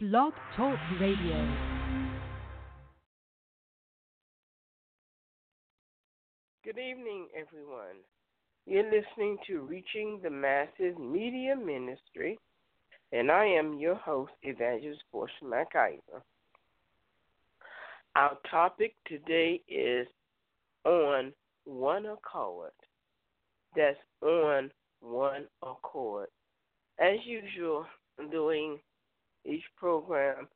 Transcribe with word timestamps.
Blog 0.00 0.32
Talk 0.56 0.78
Radio. 1.00 1.56
Good 6.64 6.78
evening, 6.78 7.26
everyone. 7.36 7.96
You're 8.64 8.84
listening 8.84 9.38
to 9.48 9.62
Reaching 9.62 10.20
the 10.22 10.30
Masses 10.30 10.96
Media 11.00 11.56
Ministry, 11.56 12.38
and 13.10 13.28
I 13.28 13.46
am 13.46 13.76
your 13.76 13.96
host, 13.96 14.30
Evangelist 14.42 15.02
Portia 15.10 15.32
McIver. 15.42 16.22
Our 18.14 18.38
topic 18.48 18.94
today 19.04 19.60
is 19.66 20.06
on 20.84 21.32
one 21.64 22.06
accord. 22.06 22.70
That's 23.74 23.98
on 24.22 24.70
one 25.00 25.46
accord. 25.60 26.28
As 27.00 27.16
usual, 27.24 27.84
during 28.30 28.78
each 29.48 29.64
program, 29.76 30.48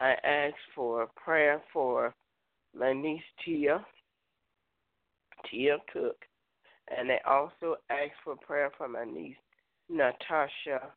I 0.00 0.14
ask 0.24 0.54
for 0.74 1.02
a 1.02 1.06
prayer 1.20 1.60
for 1.72 2.14
my 2.78 2.92
niece 2.92 3.22
Tia, 3.44 3.84
Tia 5.50 5.78
Cook, 5.92 6.16
and 6.96 7.10
I 7.10 7.18
also 7.28 7.76
ask 7.90 8.12
for 8.24 8.36
prayer 8.36 8.70
for 8.78 8.88
my 8.88 9.04
niece 9.04 9.36
Natasha 9.88 10.92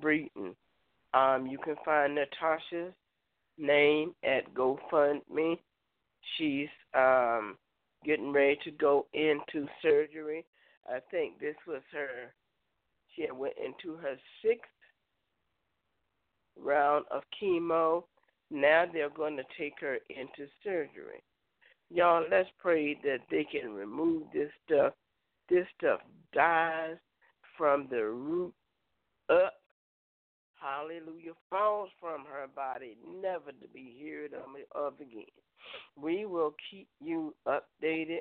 Breton. 0.00 0.54
Um, 1.12 1.46
you 1.46 1.58
can 1.58 1.76
find 1.84 2.14
Natasha's 2.14 2.94
name 3.58 4.14
at 4.24 4.52
GoFundMe. 4.54 5.58
She's 6.36 6.68
um, 6.94 7.56
getting 8.04 8.32
ready 8.32 8.58
to 8.64 8.70
go 8.70 9.06
into 9.12 9.66
surgery. 9.82 10.44
I 10.86 10.98
think 11.10 11.38
this 11.38 11.56
was 11.66 11.82
her. 11.92 12.32
She 13.14 13.26
went 13.32 13.54
into 13.64 13.96
her 13.96 14.16
sixth 14.42 14.70
round 16.62 17.04
of 17.10 17.22
chemo. 17.40 18.04
Now 18.50 18.84
they're 18.92 19.10
going 19.10 19.36
to 19.36 19.44
take 19.58 19.74
her 19.80 19.98
into 20.08 20.50
surgery. 20.62 21.22
Y'all, 21.90 22.24
let's 22.30 22.48
pray 22.58 22.94
that 23.02 23.18
they 23.30 23.44
can 23.44 23.72
remove 23.72 24.24
this 24.32 24.50
stuff. 24.66 24.92
This 25.48 25.66
stuff 25.78 26.00
dies 26.32 26.96
from 27.56 27.86
the 27.90 28.04
root 28.04 28.54
up. 29.30 29.54
Hallelujah. 30.60 31.32
Falls 31.50 31.90
from 32.00 32.24
her 32.24 32.46
body, 32.54 32.96
never 33.20 33.52
to 33.52 33.68
be 33.72 33.94
heard 34.02 34.32
of 34.74 34.94
again. 34.94 35.24
We 36.00 36.24
will 36.24 36.54
keep 36.70 36.88
you 37.00 37.34
updated. 37.46 38.20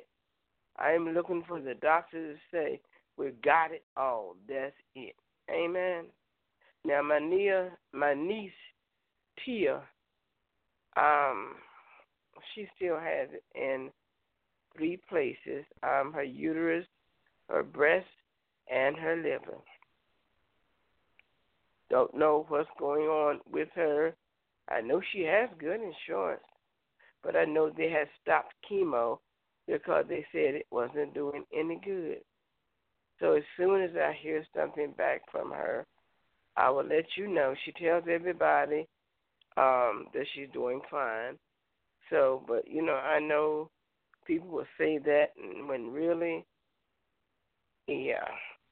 I 0.77 0.91
am 0.91 1.09
looking 1.09 1.43
for 1.47 1.61
the 1.61 1.75
doctor 1.75 2.33
to 2.33 2.39
say, 2.51 2.81
We 3.17 3.31
got 3.43 3.71
it 3.71 3.83
all. 3.95 4.35
That's 4.47 4.75
it. 4.95 5.15
Amen. 5.49 6.05
Now 6.85 7.01
my 7.01 7.19
Nia, 7.19 7.71
my 7.93 8.13
niece 8.13 8.51
Tia, 9.43 9.81
um, 10.97 11.55
she 12.53 12.67
still 12.75 12.99
has 12.99 13.29
it 13.31 13.43
in 13.55 13.89
three 14.75 14.99
places: 15.09 15.65
um, 15.81 16.11
her 16.13 16.23
uterus, 16.23 16.85
her 17.49 17.63
breast, 17.63 18.07
and 18.71 18.97
her 18.97 19.15
liver. 19.15 19.57
Don't 21.89 22.15
know 22.15 22.45
what's 22.49 22.69
going 22.79 23.03
on 23.03 23.39
with 23.51 23.69
her. 23.75 24.13
I 24.69 24.81
know 24.81 25.01
she 25.11 25.21
has 25.21 25.49
good 25.59 25.79
insurance, 25.79 26.43
but 27.21 27.35
I 27.35 27.45
know 27.45 27.69
they 27.69 27.89
had 27.89 28.07
stopped 28.21 28.53
chemo 28.69 29.19
because 29.67 30.05
they 30.09 30.25
said 30.31 30.55
it 30.55 30.67
wasn't 30.71 31.13
doing 31.13 31.45
any 31.53 31.79
good. 31.83 32.19
So 33.19 33.33
as 33.33 33.43
soon 33.57 33.81
as 33.81 33.91
I 33.95 34.13
hear 34.21 34.45
something 34.55 34.91
back 34.97 35.21
from 35.31 35.51
her, 35.51 35.85
I 36.55 36.69
will 36.69 36.85
let 36.85 37.05
you 37.15 37.27
know. 37.27 37.55
She 37.65 37.71
tells 37.71 38.03
everybody 38.09 38.87
um, 39.57 40.07
that 40.13 40.25
she's 40.33 40.49
doing 40.53 40.81
fine. 40.89 41.37
So, 42.09 42.43
but 42.47 42.67
you 42.67 42.85
know, 42.85 42.95
I 42.95 43.19
know 43.19 43.69
people 44.25 44.49
will 44.49 44.67
say 44.77 44.99
that, 44.99 45.31
when 45.67 45.91
really, 45.91 46.45
yeah, 47.87 48.27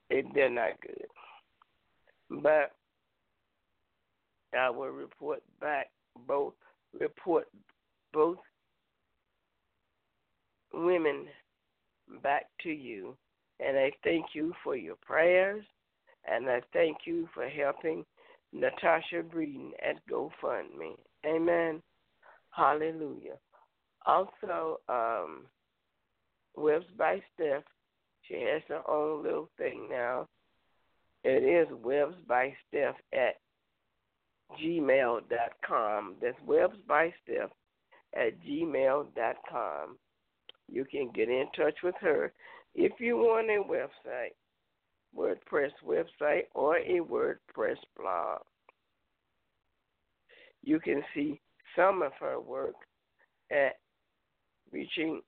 it, 0.10 0.26
they're 0.34 0.50
not 0.50 0.80
good. 0.82 2.42
But 2.42 2.72
I 4.58 4.70
will 4.70 4.90
report 4.90 5.42
back 5.60 5.90
both 6.28 6.54
report 7.00 7.48
both 8.14 8.38
women 10.74 11.26
back 12.22 12.46
to 12.64 12.70
you, 12.70 13.16
and 13.60 13.78
I 13.78 13.92
thank 14.04 14.28
you 14.34 14.54
for 14.64 14.76
your 14.76 14.96
prayers 14.98 15.64
and 16.30 16.50
I 16.50 16.62
thank 16.74 16.98
you 17.06 17.28
for 17.34 17.48
helping 17.48 18.06
Natasha 18.54 19.24
Breeden 19.24 19.72
at 19.84 19.96
GoFundMe. 20.10 20.98
Amen. 21.26 21.82
Hallelujah. 22.50 23.38
Also, 24.06 24.80
um, 24.90 25.46
Webs 26.56 26.86
by 26.98 27.22
Steph, 27.34 27.64
she 28.24 28.34
has 28.42 28.62
her 28.68 28.82
own 28.90 29.24
little 29.24 29.50
thing 29.58 29.88
now. 29.90 30.28
It 31.24 31.44
is 31.44 31.68
Webs 31.84 32.16
by 32.28 32.54
Steph 32.68 32.96
at 33.14 33.36
gmail.com. 34.62 36.16
That's 36.22 36.38
Webs 36.46 36.78
by 36.88 37.14
Steph 37.24 37.52
at 38.16 38.34
gmail.com. 38.44 39.98
You 40.70 40.86
can 40.86 41.12
get 41.14 41.30
in 41.30 41.46
touch 41.56 41.76
with 41.84 41.96
her 42.02 42.34
if 42.76 42.94
you 43.00 43.18
want 43.18 43.50
a 43.50 43.62
website. 43.64 44.34
WordPress 45.18 45.72
website 45.86 46.44
or 46.54 46.78
a 46.78 47.00
WordPress 47.00 47.78
blog. 47.98 48.42
You 50.64 50.80
can 50.80 51.04
see 51.14 51.40
some 51.76 52.02
of 52.02 52.12
her 52.20 52.40
work 52.40 52.76
at 53.52 53.78
reaching 54.72 55.22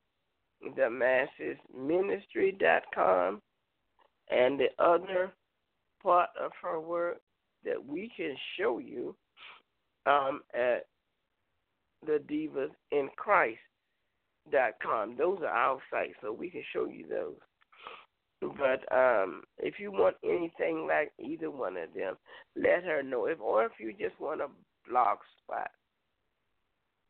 the 0.75 0.89
masses 0.89 1.57
ministry.com 1.75 3.41
and 4.29 4.59
the 4.59 4.83
other 4.83 5.31
part 6.01 6.29
of 6.39 6.51
her 6.61 6.79
work 6.79 7.17
that 7.65 7.83
we 7.83 8.11
can 8.15 8.35
show 8.57 8.79
you 8.79 9.15
um, 10.05 10.41
at 10.53 10.85
the 12.05 12.21
divas 12.29 12.69
in 12.91 13.09
Christ.com. 13.15 15.15
Those 15.17 15.39
are 15.41 15.47
our 15.47 15.79
sites, 15.89 16.15
so 16.21 16.33
we 16.33 16.49
can 16.49 16.63
show 16.73 16.85
you 16.85 17.07
those. 17.07 17.37
But 18.57 18.95
um, 18.95 19.43
if 19.57 19.75
you 19.79 19.91
want 19.91 20.15
anything 20.23 20.87
like 20.87 21.11
either 21.19 21.51
one 21.51 21.77
of 21.77 21.93
them, 21.93 22.15
let 22.55 22.83
her 22.83 23.03
know. 23.03 23.25
If 23.25 23.39
or 23.39 23.65
if 23.65 23.73
you 23.79 23.93
just 23.93 24.19
want 24.19 24.41
a 24.41 24.47
blog 24.89 25.19
spot 25.43 25.71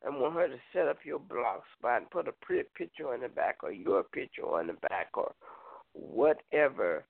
and 0.04 0.20
want 0.20 0.34
her 0.34 0.48
to 0.48 0.56
set 0.72 0.88
up 0.88 0.98
your 1.04 1.18
blog 1.18 1.60
spot 1.78 2.02
and 2.02 2.10
put 2.10 2.28
a 2.28 2.32
pretty 2.42 2.68
picture 2.76 3.12
on 3.12 3.20
the 3.20 3.28
back 3.28 3.58
or 3.62 3.72
your 3.72 4.02
picture 4.04 4.42
on 4.42 4.66
the 4.66 4.74
back 4.88 5.08
or 5.14 5.32
whatever, 5.92 7.04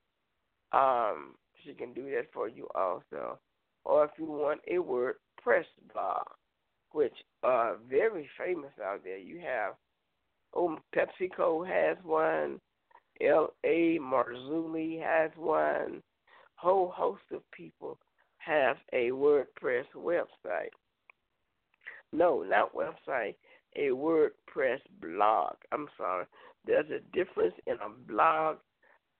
um, 0.71 1.35
she 1.63 1.73
can 1.73 1.93
do 1.93 2.09
that 2.11 2.31
for 2.33 2.47
you 2.47 2.67
also. 2.75 3.39
Or 3.83 4.05
if 4.05 4.11
you 4.17 4.25
want 4.25 4.61
a 4.67 4.75
WordPress 4.75 5.65
blog, 5.93 6.25
which 6.91 7.13
are 7.43 7.77
very 7.89 8.27
famous 8.37 8.71
out 8.83 9.03
there, 9.03 9.17
you 9.17 9.39
have 9.41 9.73
oh 10.53 10.77
PepsiCo 10.95 11.67
has 11.67 11.97
one. 12.03 12.59
L.A. 13.21 13.97
Marzulli 13.99 15.01
has 15.01 15.31
one. 15.35 16.01
Whole 16.55 16.89
host 16.89 17.23
of 17.33 17.41
people 17.51 17.97
have 18.37 18.77
a 18.93 19.09
WordPress 19.09 19.85
website. 19.95 20.71
No, 22.11 22.43
not 22.43 22.75
website, 22.75 23.35
a 23.75 23.89
WordPress 23.89 24.79
blog. 25.01 25.55
I'm 25.71 25.87
sorry. 25.97 26.25
There's 26.65 26.89
a 26.89 27.15
difference 27.15 27.55
in 27.67 27.75
a 27.75 28.11
blog 28.11 28.57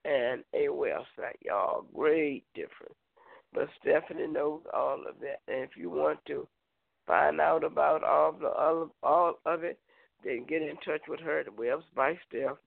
and 0.05 0.43
a 0.53 0.67
website, 0.67 1.39
y'all. 1.43 1.85
Great 1.93 2.43
difference. 2.53 2.95
But 3.53 3.69
Stephanie 3.81 4.27
knows 4.27 4.61
all 4.73 4.99
of 5.07 5.19
that. 5.21 5.41
And 5.47 5.63
if 5.63 5.71
you 5.77 5.89
want 5.89 6.19
to 6.27 6.47
find 7.07 7.39
out 7.39 7.63
about 7.63 8.03
all 8.03 8.31
the 8.33 8.47
all, 8.47 8.91
all 9.03 9.39
of 9.45 9.63
it, 9.63 9.79
then 10.23 10.45
get 10.47 10.61
in 10.61 10.75
touch 10.85 11.01
with 11.07 11.19
her 11.19 11.39
at 11.39 11.57
Webs 11.57 11.85
by 11.95 12.17
Steph 12.27 12.57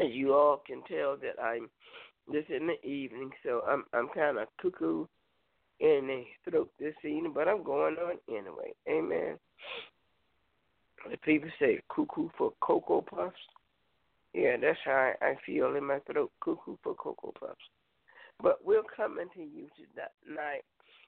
as 0.00 0.12
you 0.12 0.34
all 0.34 0.62
can 0.66 0.82
tell 0.88 1.16
that 1.16 1.42
I'm 1.42 1.68
this 2.30 2.44
in 2.48 2.68
the 2.68 2.86
evening, 2.86 3.30
so 3.44 3.62
I'm 3.68 3.84
I'm 3.92 4.08
kind 4.14 4.38
of 4.38 4.48
cuckoo 4.60 5.06
in 5.80 6.06
the 6.06 6.50
throat 6.50 6.70
this 6.78 6.94
evening, 7.04 7.32
but 7.34 7.48
I'm 7.48 7.62
going 7.64 7.96
on 7.96 8.18
anyway. 8.28 8.72
Amen. 8.88 9.38
The 11.10 11.16
people 11.18 11.50
say 11.58 11.80
cuckoo 11.88 12.28
for 12.38 12.52
cocoa 12.60 13.02
puffs. 13.02 13.36
Yeah, 14.32 14.56
that's 14.60 14.78
how 14.84 15.12
I, 15.20 15.24
I 15.24 15.34
feel 15.44 15.74
in 15.74 15.84
my 15.84 15.98
throat, 16.10 16.30
cuckoo 16.40 16.76
for 16.82 16.94
cocoa 16.94 17.34
puffs. 17.38 17.56
But 18.40 18.64
we're 18.64 18.82
coming 18.96 19.26
to 19.34 19.40
you 19.40 19.66
tonight 20.26 20.62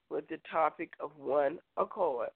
with 0.09 0.27
the 0.27 0.37
topic 0.51 0.91
of 0.99 1.11
one 1.17 1.59
accord. 1.77 2.29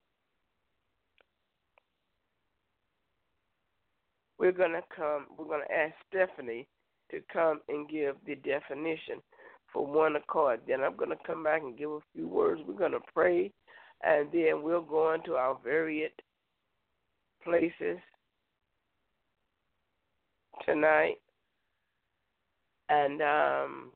We're 4.40 4.52
going 4.52 4.72
to 4.72 4.84
come, 4.96 5.28
we're 5.38 5.46
going 5.46 5.66
to 5.68 5.74
ask 5.74 5.94
Stephanie 6.08 6.68
to 7.12 7.20
come 7.32 7.60
and 7.68 7.90
give 7.90 8.16
the 8.26 8.36
definition 8.36 9.22
for 9.72 9.86
one 9.86 10.16
accord. 10.16 10.62
Then 10.68 10.82
I'm 10.82 10.96
going 10.96 11.10
to 11.10 11.18
come 11.28 11.44
back 11.44 11.62
and 11.62 11.78
give 11.78 11.92
a 11.92 12.00
few 12.14 12.28
words. 12.28 12.62
We're 12.66 12.74
going 12.74 12.94
to 12.94 13.00
pray 13.14 13.52
and 14.04 14.30
then 14.32 14.64
we'll 14.64 14.82
go 14.82 15.14
into 15.14 15.34
our 15.34 15.58
various 15.64 16.12
places 17.44 17.98
tonight 20.66 21.16
and 22.90 23.22
um, 23.22 23.92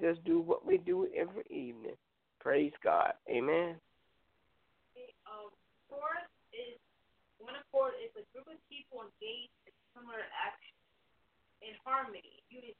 just 0.00 0.24
do 0.24 0.40
what 0.40 0.66
we 0.66 0.78
do 0.78 1.08
every 1.16 1.44
evening. 1.50 1.96
Praise 2.40 2.72
God. 2.82 3.12
Amen. 3.28 3.74
Um, 5.26 5.50
fourth 5.88 6.31
one 7.42 7.58
accord 7.58 7.98
is 7.98 8.14
a 8.14 8.24
group 8.30 8.46
of 8.46 8.58
people 8.70 9.02
engaged 9.02 9.52
in 9.66 9.74
similar 9.92 10.22
action 10.30 10.74
in 11.62 11.74
harmony, 11.82 12.42
unity, 12.50 12.74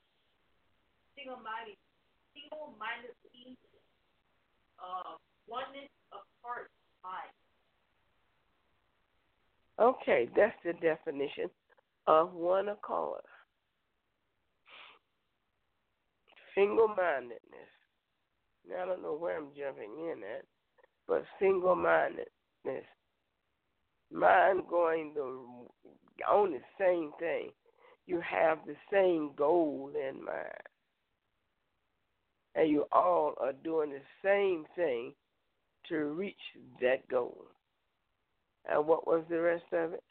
single-minded, 1.14 1.78
single-mindedly, 2.34 3.58
uh, 4.78 5.18
oneness 5.46 5.90
of 6.10 6.22
heart, 6.42 6.70
mind. 7.02 7.30
Okay, 9.78 10.28
that's 10.34 10.56
the 10.64 10.74
definition 10.78 11.50
of 12.06 12.32
one 12.34 12.68
accord. 12.68 13.22
Single 16.54 16.88
mindedness. 16.88 17.72
Now, 18.68 18.82
I 18.82 18.86
don't 18.86 19.02
know 19.02 19.14
where 19.14 19.38
I'm 19.38 19.48
jumping 19.56 19.90
in 20.10 20.22
at, 20.22 20.44
but 21.08 21.24
single 21.40 21.74
mindedness. 21.74 22.86
Mind 24.12 24.62
going 24.68 25.12
the, 25.14 25.22
on 26.30 26.52
the 26.52 26.60
same 26.78 27.12
thing. 27.18 27.50
You 28.06 28.20
have 28.20 28.58
the 28.66 28.76
same 28.92 29.30
goal 29.36 29.90
in 29.94 30.24
mind. 30.24 30.68
And 32.54 32.68
you 32.68 32.84
all 32.92 33.34
are 33.40 33.52
doing 33.52 33.90
the 33.90 34.02
same 34.22 34.66
thing 34.76 35.14
to 35.88 35.96
reach 36.12 36.34
that 36.80 37.08
goal. 37.08 37.46
And 38.68 38.86
what 38.86 39.06
was 39.06 39.24
the 39.30 39.40
rest 39.40 39.64
of 39.72 39.94
it? 39.94 40.04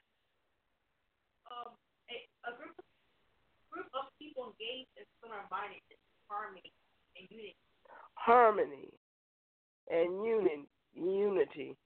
Um, 1.51 1.71
a, 2.09 2.49
a 2.51 2.57
group, 2.57 2.75
group 3.71 3.87
of 3.93 4.11
people 4.17 4.51
engaged 4.51 4.89
in 4.97 5.05
similar 5.21 5.43
mindedness 5.51 6.01
harmony 6.31 6.71
and 7.19 7.27
unity. 7.29 7.55
Harmony 8.15 8.89
and 9.91 10.25
unity, 10.25 10.67
unity. 10.95 11.77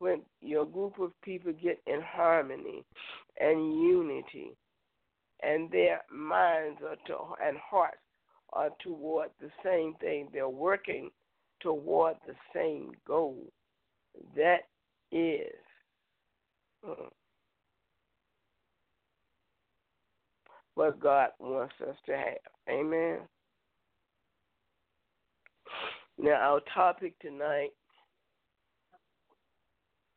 When 0.00 0.22
your 0.40 0.64
group 0.64 0.98
of 0.98 1.12
people 1.22 1.52
get 1.52 1.78
in 1.86 2.00
harmony 2.00 2.84
and 3.38 3.80
unity, 3.82 4.56
and 5.42 5.70
their 5.70 6.00
minds 6.10 6.80
are 6.82 6.96
to, 7.06 7.16
and 7.44 7.58
hearts 7.58 7.98
are 8.54 8.70
toward 8.82 9.28
the 9.40 9.50
same 9.62 9.94
thing, 10.00 10.28
they're 10.32 10.48
working 10.48 11.10
toward 11.60 12.16
the 12.26 12.34
same 12.54 12.92
goal. 13.06 13.46
That 14.34 14.62
is 15.12 15.52
uh, 16.86 17.08
what 20.76 20.98
God 20.98 21.28
wants 21.38 21.74
us 21.86 21.96
to 22.06 22.12
have. 22.12 22.38
Amen. 22.70 23.18
Now, 26.18 26.32
our 26.32 26.60
topic 26.74 27.18
tonight 27.20 27.70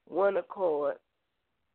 one 0.08 0.38
accord. 0.38 0.96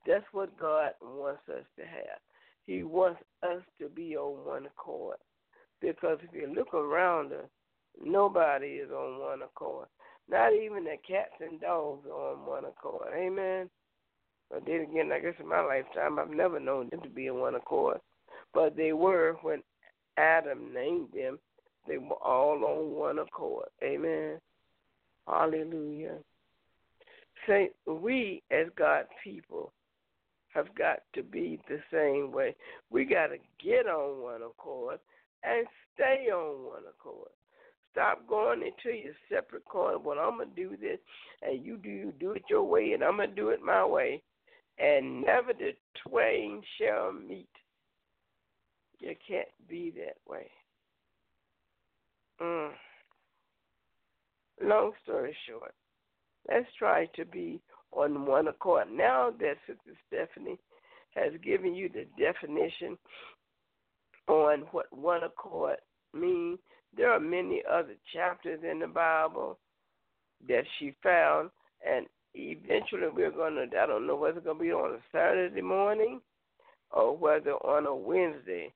That's 0.07 0.25
what 0.33 0.59
God 0.59 0.93
wants 1.03 1.43
us 1.49 1.65
to 1.77 1.83
have. 1.83 2.19
He 2.67 2.83
wants 2.83 3.21
us 3.43 3.63
to 3.81 3.89
be 3.89 4.17
on 4.17 4.47
one 4.47 4.67
accord. 4.67 5.17
Because 5.81 6.19
if 6.23 6.35
you 6.35 6.53
look 6.55 6.75
around 6.75 7.33
us, 7.33 7.49
nobody 8.03 8.67
is 8.67 8.91
on 8.91 9.21
one 9.21 9.43
accord. 9.43 9.87
Not 10.31 10.53
even 10.53 10.85
the 10.85 10.97
cats 11.07 11.33
and 11.41 11.61
dogs 11.61 12.07
are 12.07 12.33
on 12.33 12.47
one 12.47 12.65
accord. 12.65 13.09
Amen. 13.17 13.71
But 14.51 14.65
then 14.67 14.87
again, 14.91 15.11
I 15.13 15.21
guess 15.21 15.35
in 15.41 15.49
my 15.49 15.65
lifetime, 15.65 16.19
I've 16.19 16.31
never 16.31 16.59
known 16.61 16.89
them 16.91 17.01
to 17.03 17.09
be 17.09 17.29
on 17.29 17.39
one 17.39 17.55
accord. 17.55 17.99
But 18.55 18.77
they 18.77 18.93
were 18.93 19.37
when 19.43 19.63
Adam 20.17 20.73
named 20.73 21.09
them 21.15 21.39
they 21.89 21.97
were 21.97 22.23
all 22.23 22.63
on 22.65 22.95
one 22.95 23.19
accord. 23.19 23.69
Amen. 23.83 24.39
Hallelujah. 25.27 26.19
Say, 27.49 27.71
we 27.87 28.43
as 28.53 28.67
God's 28.77 29.09
people 29.25 29.73
have 30.55 30.73
got 30.77 30.99
to 31.15 31.23
be 31.23 31.59
the 31.69 31.81
same 31.93 32.31
way. 32.31 32.55
We 32.91 33.05
got 33.05 33.29
to 33.29 33.39
get 33.65 33.87
on 33.87 34.23
one 34.23 34.43
accord 34.43 34.99
and 35.43 35.67
stay 35.95 36.29
on 36.33 36.65
one 36.67 36.83
accord. 36.89 37.31
Stop 37.93 38.29
going 38.29 38.63
into 38.63 38.97
your 38.97 39.15
separate 39.29 39.65
corner. 39.65 39.99
Well, 39.99 40.19
I'm 40.19 40.39
gonna 40.39 40.51
do 40.55 40.77
this, 40.81 40.99
and 41.43 41.65
you 41.65 41.77
do 41.79 41.89
you 41.89 42.13
do 42.21 42.33
it 42.33 42.43
your 42.49 42.63
way, 42.63 42.93
and 42.93 43.03
I'm 43.03 43.17
gonna 43.17 43.29
do 43.29 43.49
it 43.49 43.61
my 43.61 43.85
way, 43.85 44.23
and 44.79 45.23
never 45.23 45.53
the 45.53 45.73
twain 46.07 46.63
shall 46.79 47.13
meet. 47.13 47.49
You 49.01 49.15
can't 49.27 49.49
be 49.69 49.93
that 49.97 50.17
way. 50.31 50.51
Mm. 52.41 52.71
Long 54.63 54.93
story 55.03 55.37
short, 55.49 55.75
let's 56.49 56.67
try 56.79 57.07
to 57.17 57.25
be 57.25 57.61
on 57.93 58.27
one 58.27 58.49
accord. 58.49 58.89
Now 58.93 59.33
that 59.39 59.57
Sister 59.67 59.99
Stephanie 60.07 60.59
has 61.15 61.33
given 61.43 61.75
you 61.75 61.89
the 61.89 62.07
definition 62.23 62.99
on 64.29 64.61
what 64.73 64.87
one 64.91 65.25
accord 65.25 65.77
means, 66.15 66.59
there 66.97 67.11
are 67.11 67.21
many 67.21 67.63
other 67.71 67.95
chapters 68.13 68.61
in 68.69 68.79
the 68.79 68.87
Bible 68.87 69.59
that 70.49 70.65
she 70.79 70.95
found, 71.03 71.51
and 71.87 72.07
eventually 72.35 73.09
we're 73.13 73.31
going 73.31 73.55
to, 73.55 73.79
I 73.79 73.87
don't 73.87 74.07
know 74.07 74.17
whether 74.17 74.39
it's 74.39 74.47
going 74.47 74.59
to 74.59 74.65
be 74.65 74.73
on 74.73 74.95
a 74.95 74.99
Saturday 75.13 75.63
morning 75.63 76.21
or 76.91 77.17
whether 77.17 77.53
on 77.53 77.87
a 77.87 77.95
Wednesday, 77.95 78.73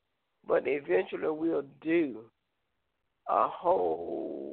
but 0.46 0.64
eventually 0.66 1.30
we'll 1.30 1.64
do 1.80 2.20
a 3.28 3.48
whole 3.48 4.51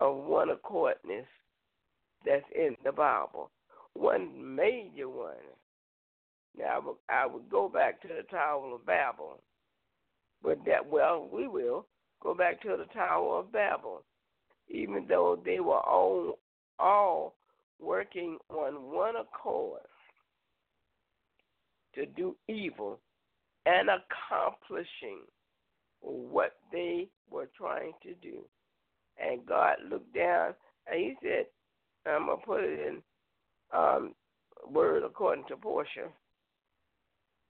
of 0.00 0.16
one 0.16 0.50
accordness 0.50 1.26
that's 2.24 2.44
in 2.54 2.76
the 2.84 2.92
Bible. 2.92 3.50
One 3.94 4.54
major 4.56 5.08
one. 5.08 5.34
Now 6.58 6.64
I 6.64 6.78
would, 6.78 6.96
I 7.08 7.26
would 7.26 7.50
go 7.50 7.68
back 7.68 8.00
to 8.02 8.08
the 8.08 8.22
Tower 8.30 8.74
of 8.74 8.86
Babel. 8.86 9.40
But 10.42 10.58
that 10.66 10.88
well, 10.88 11.28
we 11.32 11.48
will 11.48 11.86
go 12.22 12.34
back 12.34 12.62
to 12.62 12.76
the 12.76 12.86
Tower 12.94 13.40
of 13.40 13.52
Babel. 13.52 14.02
Even 14.68 15.06
though 15.08 15.40
they 15.44 15.60
were 15.60 15.80
all 15.80 16.38
all 16.78 17.34
working 17.80 18.38
on 18.48 18.90
one 18.92 19.14
accord 19.16 19.80
to 21.94 22.06
do 22.06 22.36
evil 22.48 23.00
and 23.66 23.88
accomplishing 23.88 25.20
what 26.00 26.56
they 26.72 27.08
were 27.30 27.48
trying 27.56 27.92
to 28.02 28.14
do. 28.22 28.38
And 29.20 29.44
God 29.46 29.76
looked 29.88 30.14
down 30.14 30.54
and 30.90 31.00
he 31.00 31.14
said, 31.22 31.46
I'm 32.06 32.26
to 32.26 32.36
put 32.36 32.64
it 32.64 32.80
in 32.80 33.02
um, 33.76 34.14
word 34.68 35.02
according 35.04 35.44
to 35.48 35.56
Portia. 35.56 36.08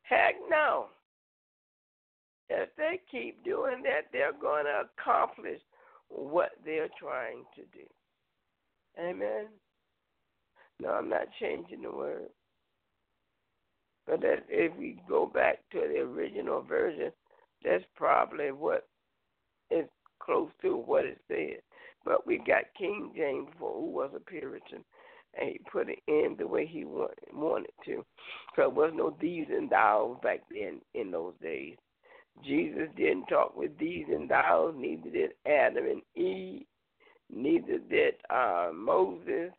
Heck 0.03 0.35
no. 0.49 0.87
If 2.49 2.69
they 2.77 3.01
keep 3.11 3.45
doing 3.45 3.83
that, 3.85 4.07
they're 4.13 4.33
going 4.33 4.65
to 4.65 4.83
accomplish 5.01 5.61
what 6.09 6.51
they're 6.65 6.89
trying 6.99 7.45
to 7.55 7.63
do. 7.73 7.87
Amen. 8.99 9.47
No, 10.81 10.91
I'm 10.91 11.09
not 11.09 11.29
changing 11.39 11.83
the 11.83 11.93
word. 11.93 12.29
But 14.07 14.21
that 14.23 14.45
if 14.49 14.77
we 14.77 15.01
go 15.09 15.27
back 15.27 15.59
to 15.73 15.79
the 15.79 16.01
original 16.01 16.63
version, 16.63 17.13
that's 17.63 17.85
probably 17.95 18.51
what 18.51 18.89
is 19.71 19.87
close 20.21 20.51
to 20.63 20.77
what 20.77 21.05
it 21.05 21.19
said. 21.29 21.63
But 22.05 22.27
we 22.27 22.39
got 22.39 22.65
King 22.79 23.13
James, 23.17 23.49
who 23.59 23.91
was 23.91 24.11
a 24.15 24.21
Puritan, 24.21 24.85
and 25.39 25.51
he 25.51 25.61
put 25.71 25.89
it 25.89 25.99
in 26.09 26.37
the 26.39 26.47
way 26.47 26.67
he 26.67 26.85
wanted, 26.85 27.19
wanted 27.33 27.73
to. 27.85 28.05
So 28.57 28.63
there 28.63 28.71
was 28.71 28.93
no 28.95 29.17
these 29.21 29.47
and 29.51 29.71
thous 29.71 30.19
back 30.23 30.41
then 30.51 30.81
in 30.95 31.11
those 31.11 31.35
days. 31.43 31.77
Jesus 32.45 32.89
didn't 32.97 33.27
talk 33.27 33.57
with 33.57 33.77
these 33.79 34.07
and 34.09 34.29
thous, 34.29 34.75
neither 34.77 35.11
did 35.11 35.31
Adam 35.47 35.85
and 35.85 36.03
Eve, 36.15 36.65
neither 37.31 37.79
did 37.79 38.15
uh, 38.31 38.71
Moses. 38.75 39.51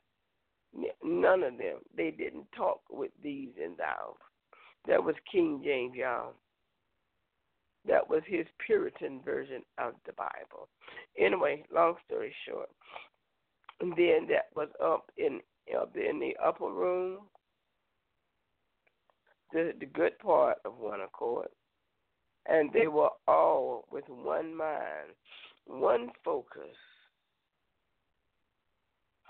None 1.03 1.43
of 1.43 1.57
them. 1.57 1.79
They 1.95 2.11
didn't 2.11 2.45
talk 2.55 2.81
with 2.89 3.11
these 3.21 3.49
and 3.61 3.77
thous. 3.77 4.17
That 4.87 5.03
was 5.03 5.15
King 5.31 5.61
James, 5.63 5.93
y'all. 5.95 6.33
That 7.87 8.07
was 8.07 8.21
his 8.25 8.45
Puritan 8.65 9.21
version 9.23 9.63
of 9.77 9.93
the 10.05 10.13
Bible. 10.13 10.69
Anyway, 11.17 11.65
long 11.73 11.95
story 12.05 12.33
short, 12.47 12.69
and 13.79 13.91
then 13.97 14.27
that 14.29 14.47
was 14.55 14.69
up 14.83 15.11
in 15.17 15.39
up 15.79 15.95
in 15.95 16.19
the 16.19 16.35
upper 16.43 16.69
room, 16.71 17.19
the 19.51 19.73
the 19.79 19.87
good 19.87 20.17
part 20.19 20.57
of 20.63 20.77
one 20.77 21.01
accord, 21.01 21.49
and 22.45 22.71
they 22.71 22.87
were 22.87 23.09
all 23.27 23.85
with 23.91 24.07
one 24.07 24.55
mind, 24.55 25.13
one 25.65 26.11
focus, 26.23 26.75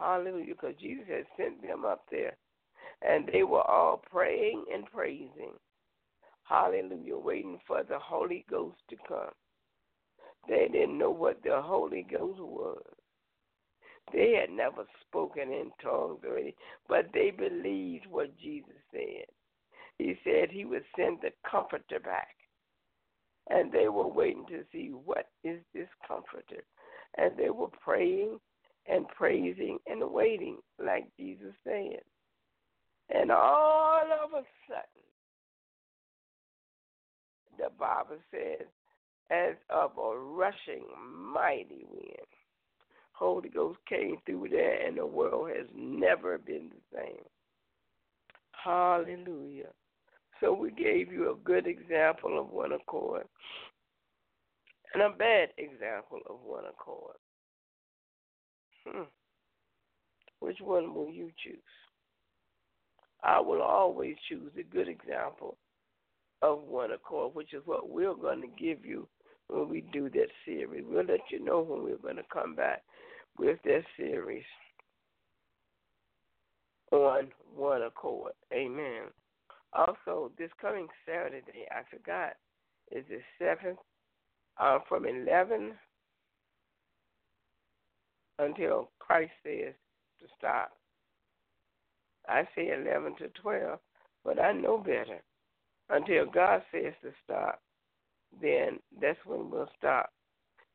Hallelujah. 0.01 0.55
Because 0.55 0.75
Jesus 0.81 1.05
had 1.07 1.25
sent 1.37 1.61
them 1.61 1.85
up 1.85 2.05
there. 2.09 2.35
And 3.07 3.29
they 3.31 3.43
were 3.43 3.67
all 3.69 4.01
praying 4.11 4.65
and 4.73 4.85
praising. 4.85 5.53
Hallelujah. 6.43 7.17
Waiting 7.17 7.59
for 7.65 7.83
the 7.83 7.99
Holy 7.99 8.45
Ghost 8.49 8.77
to 8.89 8.95
come. 9.07 9.31
They 10.47 10.67
didn't 10.71 10.97
know 10.97 11.11
what 11.11 11.41
the 11.43 11.61
Holy 11.61 12.05
Ghost 12.09 12.39
was. 12.39 12.81
They 14.11 14.33
had 14.39 14.49
never 14.49 14.85
spoken 15.07 15.53
in 15.53 15.71
tongues 15.81 16.19
already, 16.25 16.55
but 16.89 17.07
they 17.13 17.31
believed 17.31 18.07
what 18.07 18.37
Jesus 18.37 18.73
said. 18.91 19.25
He 19.97 20.17
said 20.23 20.49
he 20.49 20.65
would 20.65 20.83
send 20.97 21.19
the 21.21 21.31
comforter 21.49 21.99
back. 21.99 22.35
And 23.49 23.71
they 23.71 23.87
were 23.87 24.07
waiting 24.07 24.45
to 24.47 24.63
see 24.71 24.89
what 24.89 25.29
is 25.43 25.59
this 25.73 25.87
comforter. 26.07 26.63
And 27.17 27.37
they 27.37 27.49
were 27.49 27.67
praying 27.67 28.39
and 28.87 29.07
praising 29.07 29.77
and 29.87 30.11
waiting, 30.11 30.57
like 30.83 31.05
Jesus 31.17 31.53
said. 31.63 32.01
And 33.13 33.31
all 33.31 34.03
of 34.23 34.31
a 34.33 34.43
sudden, 34.67 35.10
the 37.57 37.69
Bible 37.79 38.17
says, 38.31 38.67
as 39.29 39.55
of 39.69 39.91
a 39.97 40.17
rushing 40.17 40.85
mighty 41.33 41.85
wind, 41.89 42.27
Holy 43.13 43.49
Ghost 43.49 43.79
came 43.87 44.17
through 44.25 44.47
there, 44.49 44.85
and 44.85 44.97
the 44.97 45.05
world 45.05 45.49
has 45.55 45.67
never 45.75 46.37
been 46.37 46.69
the 46.69 46.97
same. 46.97 47.23
Hallelujah. 48.51 49.69
So 50.39 50.53
we 50.53 50.71
gave 50.71 51.11
you 51.11 51.31
a 51.31 51.35
good 51.43 51.67
example 51.67 52.39
of 52.39 52.49
one 52.49 52.71
accord 52.71 53.25
and 54.93 55.03
a 55.03 55.09
bad 55.09 55.49
example 55.57 56.19
of 56.29 56.37
one 56.43 56.65
accord. 56.65 57.15
Hmm. 58.85 59.03
Which 60.39 60.57
one 60.59 60.93
will 60.93 61.09
you 61.09 61.31
choose? 61.43 61.59
I 63.23 63.39
will 63.39 63.61
always 63.61 64.15
choose 64.27 64.51
a 64.59 64.63
good 64.63 64.87
example 64.87 65.57
of 66.41 66.63
one 66.63 66.91
accord, 66.91 67.35
which 67.35 67.53
is 67.53 67.61
what 67.65 67.89
we're 67.89 68.15
going 68.15 68.41
to 68.41 68.47
give 68.47 68.85
you 68.85 69.07
when 69.47 69.69
we 69.69 69.81
do 69.93 70.09
that 70.09 70.27
series. 70.45 70.83
We'll 70.87 71.05
let 71.05 71.21
you 71.29 71.43
know 71.43 71.61
when 71.61 71.83
we're 71.83 71.97
going 71.97 72.15
to 72.15 72.23
come 72.31 72.55
back 72.55 72.83
with 73.37 73.59
that 73.65 73.83
series 73.97 74.43
on 76.91 77.27
one 77.55 77.83
accord. 77.83 78.33
Amen. 78.53 79.03
Also, 79.73 80.31
this 80.37 80.49
coming 80.59 80.87
Saturday, 81.05 81.65
I 81.71 81.81
forgot, 81.89 82.33
is 82.91 83.05
the 83.09 83.21
7th, 83.43 83.77
uh, 84.59 84.79
from 84.87 85.05
11 85.05 85.73
until 88.39 88.89
Christ 88.99 89.31
says 89.43 89.73
to 90.19 90.27
stop. 90.37 90.71
I 92.27 92.43
say 92.55 92.71
11 92.73 93.15
to 93.19 93.29
12, 93.41 93.79
but 94.23 94.39
I 94.39 94.51
know 94.51 94.77
better. 94.77 95.21
Until 95.91 96.25
God 96.25 96.61
says 96.71 96.93
to 97.03 97.11
stop, 97.23 97.61
then 98.41 98.79
that's 99.01 99.19
when 99.25 99.49
we'll 99.49 99.69
stop. 99.77 100.09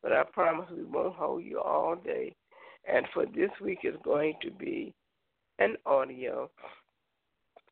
But 0.02 0.12
I 0.12 0.24
promise 0.24 0.68
we 0.70 0.84
won't 0.84 1.16
hold 1.16 1.42
you 1.42 1.58
all 1.58 1.96
day. 1.96 2.34
And 2.86 3.06
for 3.14 3.24
this 3.24 3.50
week, 3.62 3.78
it's 3.82 3.96
going 4.04 4.34
to 4.42 4.50
be 4.50 4.92
an 5.58 5.76
audio. 5.86 6.50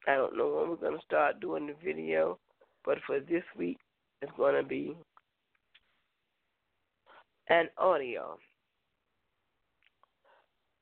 I 0.08 0.16
don't 0.16 0.36
know 0.36 0.56
when 0.56 0.70
we're 0.70 0.76
going 0.76 0.98
to 0.98 1.04
start 1.04 1.40
doing 1.40 1.66
the 1.66 1.74
video, 1.84 2.38
but 2.84 2.98
for 3.06 3.20
this 3.20 3.44
week, 3.56 3.76
it's 4.22 4.32
going 4.38 4.60
to 4.60 4.66
be 4.66 4.96
an 7.50 7.68
audio. 7.76 8.38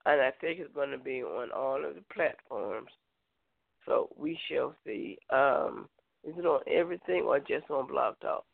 And 0.07 0.21
I 0.21 0.31
think 0.41 0.61
it's 0.61 0.75
going 0.75 0.91
to 0.91 0.99
be 0.99 1.23
on 1.23 1.51
all 1.51 1.85
of 1.85 1.97
the 1.97 2.05
platforms. 2.15 2.91
So 3.85 4.11
we 4.17 4.39
shall 4.49 4.75
see. 4.87 5.19
Um, 5.31 5.89
is 6.25 6.35
it 6.39 6.47
on 6.47 6.61
everything 6.67 7.23
or 7.23 7.39
just 7.39 7.69
on 7.71 7.87
Blog 7.89 8.15
Talk? 8.21 8.45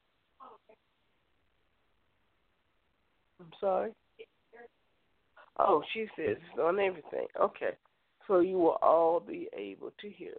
I'm 3.41 3.51
sorry? 3.61 3.93
Oh, 5.59 5.83
she 5.93 6.07
says 6.17 6.37
it's 6.39 6.61
on 6.61 6.79
everything. 6.79 7.27
Okay. 7.41 7.71
So 8.27 8.41
you 8.41 8.59
will 8.59 8.79
all 8.83 9.21
be 9.21 9.49
able 9.57 9.93
to 10.01 10.11
hear. 10.11 10.35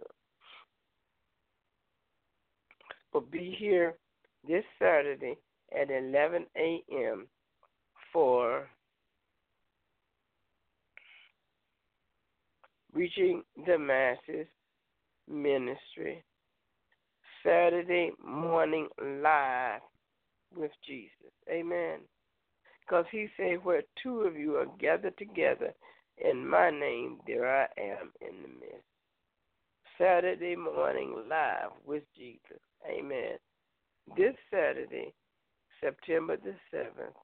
But 3.12 3.30
be 3.30 3.54
here 3.58 3.94
this 4.46 4.64
Saturday 4.78 5.36
at 5.78 5.90
11 5.90 6.46
a.m. 6.56 7.26
for 8.12 8.68
Reaching 12.92 13.42
the 13.66 13.78
Masses 13.78 14.46
Ministry. 15.28 16.24
Saturday 17.44 18.10
morning 18.24 18.88
live 19.02 19.80
with 20.54 20.72
Jesus. 20.86 21.32
Amen. 21.48 22.00
Because 22.80 23.06
he 23.10 23.28
said, 23.36 23.64
Where 23.64 23.82
two 24.02 24.20
of 24.20 24.36
you 24.36 24.56
are 24.56 24.66
gathered 24.78 25.16
together 25.16 25.72
in 26.18 26.46
my 26.46 26.70
name, 26.70 27.18
there 27.26 27.48
I 27.48 27.66
am 27.80 28.12
in 28.20 28.42
the 28.42 28.48
midst. 28.48 28.84
Saturday 29.98 30.56
morning 30.56 31.14
live 31.28 31.70
with 31.86 32.02
Jesus. 32.16 32.60
Amen. 32.90 33.36
This 34.16 34.34
Saturday, 34.50 35.12
September 35.82 36.36
the 36.36 36.54
7th, 36.74 37.14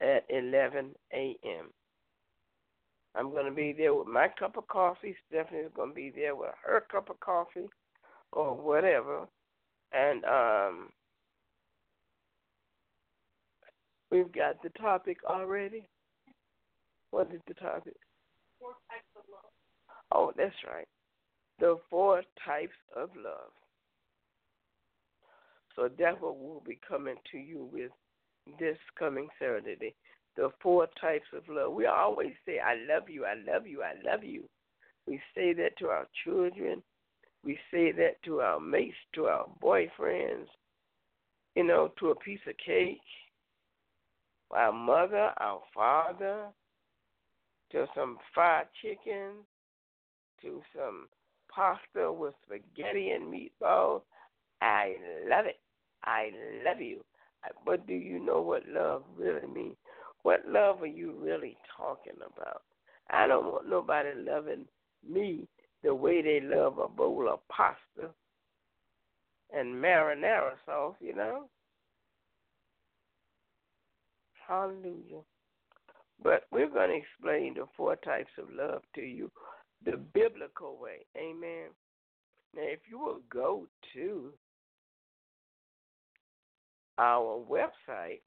at 0.00 0.24
11 0.28 0.90
a.m. 1.12 1.70
I'm 3.14 3.30
going 3.30 3.44
to 3.46 3.52
be 3.52 3.72
there 3.76 3.94
with 3.94 4.08
my 4.08 4.28
cup 4.38 4.56
of 4.56 4.66
coffee. 4.68 5.14
Stephanie's 5.28 5.70
going 5.74 5.90
to 5.90 5.94
be 5.94 6.10
there 6.14 6.34
with 6.34 6.50
her 6.64 6.84
cup 6.90 7.10
of 7.10 7.20
coffee 7.20 7.68
or 8.32 8.54
whatever. 8.54 9.26
And 9.92 10.24
um, 10.24 10.88
We've 14.12 14.30
got 14.30 14.62
the 14.62 14.68
topic 14.78 15.16
already. 15.24 15.88
What 17.12 17.32
is 17.32 17.40
the 17.48 17.54
topic? 17.54 17.94
Four 18.60 18.72
types 18.90 19.08
of 19.16 19.22
love. 19.32 19.50
Oh, 20.12 20.32
that's 20.36 20.54
right. 20.70 20.86
The 21.60 21.78
four 21.88 22.22
types 22.44 22.76
of 22.94 23.08
love. 23.16 23.52
So 25.74 25.88
that's 25.98 26.20
what 26.20 26.36
we'll 26.36 26.62
be 26.66 26.78
coming 26.86 27.14
to 27.30 27.38
you 27.38 27.70
with 27.72 27.90
this 28.58 28.76
coming 28.98 29.28
Saturday. 29.38 29.94
The 30.36 30.50
four 30.62 30.88
types 31.00 31.28
of 31.34 31.44
love. 31.48 31.72
We 31.72 31.86
always 31.86 32.32
say, 32.46 32.58
I 32.58 32.74
love 32.92 33.08
you, 33.08 33.24
I 33.24 33.34
love 33.50 33.66
you, 33.66 33.82
I 33.82 33.94
love 34.04 34.24
you. 34.24 34.44
We 35.06 35.20
say 35.34 35.54
that 35.54 35.78
to 35.78 35.86
our 35.86 36.06
children. 36.22 36.82
We 37.44 37.58
say 37.70 37.92
that 37.92 38.22
to 38.24 38.40
our 38.40 38.60
mates, 38.60 38.96
to 39.14 39.26
our 39.26 39.46
boyfriends, 39.62 40.46
you 41.54 41.64
know, 41.64 41.92
to 41.98 42.10
a 42.10 42.14
piece 42.16 42.40
of 42.46 42.54
cake 42.64 43.00
our 44.52 44.72
mother, 44.72 45.30
our 45.40 45.60
father, 45.74 46.46
to 47.70 47.86
some 47.94 48.18
fried 48.34 48.66
chicken, 48.82 49.30
to 50.42 50.60
some 50.76 51.08
pasta 51.54 52.12
with 52.12 52.34
spaghetti 52.44 53.10
and 53.10 53.32
meatballs. 53.32 54.02
I 54.60 54.94
love 55.28 55.46
it. 55.46 55.58
I 56.04 56.30
love 56.66 56.80
you. 56.80 57.04
But 57.66 57.86
do 57.86 57.94
you 57.94 58.24
know 58.24 58.40
what 58.40 58.68
love 58.68 59.02
really 59.18 59.46
means? 59.52 59.76
What 60.22 60.40
love 60.46 60.82
are 60.82 60.86
you 60.86 61.14
really 61.20 61.56
talking 61.76 62.12
about? 62.18 62.62
I 63.10 63.26
don't 63.26 63.46
want 63.46 63.68
nobody 63.68 64.10
loving 64.14 64.66
me 65.08 65.48
the 65.82 65.94
way 65.94 66.22
they 66.22 66.40
love 66.40 66.78
a 66.78 66.88
bowl 66.88 67.28
of 67.28 67.40
pasta 67.48 68.12
and 69.54 69.74
marinara 69.74 70.52
sauce, 70.64 70.94
you 71.00 71.14
know? 71.14 71.48
Hallelujah. 74.46 75.22
But 76.22 76.44
we're 76.50 76.68
going 76.68 76.90
to 76.90 76.96
explain 76.96 77.54
the 77.54 77.66
four 77.76 77.96
types 77.96 78.30
of 78.38 78.46
love 78.54 78.82
to 78.94 79.00
you 79.00 79.30
the 79.84 79.96
biblical 79.96 80.78
way. 80.80 81.06
Amen. 81.16 81.68
Now, 82.54 82.62
if 82.62 82.80
you 82.88 82.98
will 82.98 83.20
go 83.32 83.66
to 83.94 84.32
our 86.98 87.42
website, 87.50 88.20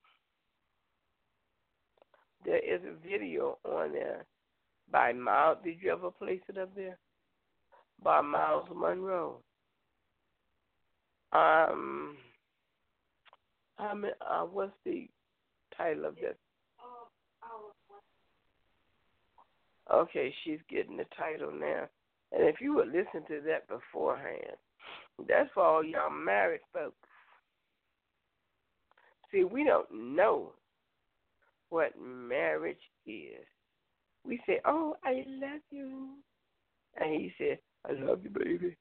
there 2.44 2.58
is 2.58 2.82
a 2.84 3.08
video 3.08 3.58
on 3.64 3.94
there 3.94 4.26
by 4.92 5.14
Myles. 5.14 5.58
Did 5.64 5.78
you 5.82 5.92
ever 5.92 6.12
place 6.12 6.42
it 6.50 6.58
up 6.58 6.76
there? 6.76 6.98
By 8.04 8.22
Myles 8.22 8.68
Munroe. 8.74 9.38
Um, 11.32 12.16
I 13.78 13.94
mean, 13.94 14.12
uh, 14.22 14.44
what's 14.44 14.72
the 14.86 15.10
title 15.76 16.06
of 16.06 16.16
this? 16.16 16.36
Okay, 19.92 20.34
she's 20.44 20.60
getting 20.70 20.98
the 20.98 21.06
title 21.18 21.52
now. 21.52 21.88
And 22.32 22.44
if 22.44 22.60
you 22.60 22.74
would 22.76 22.88
listen 22.88 23.26
to 23.28 23.42
that 23.48 23.68
beforehand, 23.68 24.58
that's 25.28 25.50
for 25.54 25.64
all 25.64 25.84
y'all 25.84 26.10
married 26.10 26.62
folks. 26.74 26.96
See, 29.32 29.44
we 29.44 29.64
don't 29.64 29.88
know 29.92 30.54
what 31.70 31.92
marriage 32.00 32.78
is. 33.06 33.46
we 34.26 34.42
say, 34.48 34.60
"Oh, 34.66 34.96
I 35.04 35.24
love 35.28 35.62
you," 35.70 36.18
and 36.96 37.14
he 37.14 37.34
said, 37.38 37.60
"I 37.88 37.94
love 37.94 38.24
you, 38.24 38.30
baby." 38.30 38.76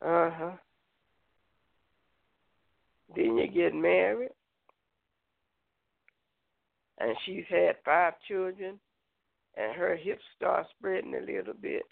Uh 0.00 0.30
huh. 0.30 0.56
Then 3.14 3.36
you 3.36 3.46
get 3.48 3.74
married, 3.74 4.30
and 6.98 7.16
she's 7.24 7.44
had 7.48 7.76
five 7.84 8.14
children, 8.28 8.78
and 9.56 9.74
her 9.74 9.96
hips 9.96 10.22
start 10.36 10.66
spreading 10.70 11.14
a 11.14 11.20
little 11.20 11.54
bit, 11.54 11.82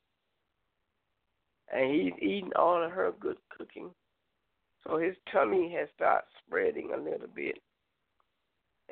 and 1.72 1.90
he's 1.90 2.12
eating 2.20 2.52
all 2.54 2.82
of 2.82 2.92
her 2.92 3.12
good 3.18 3.38
cooking, 3.48 3.90
so 4.84 4.98
his 4.98 5.16
tummy 5.32 5.72
has 5.72 5.88
started 5.94 6.26
spreading 6.46 6.92
a 6.92 6.96
little 6.96 7.28
bit. 7.34 7.60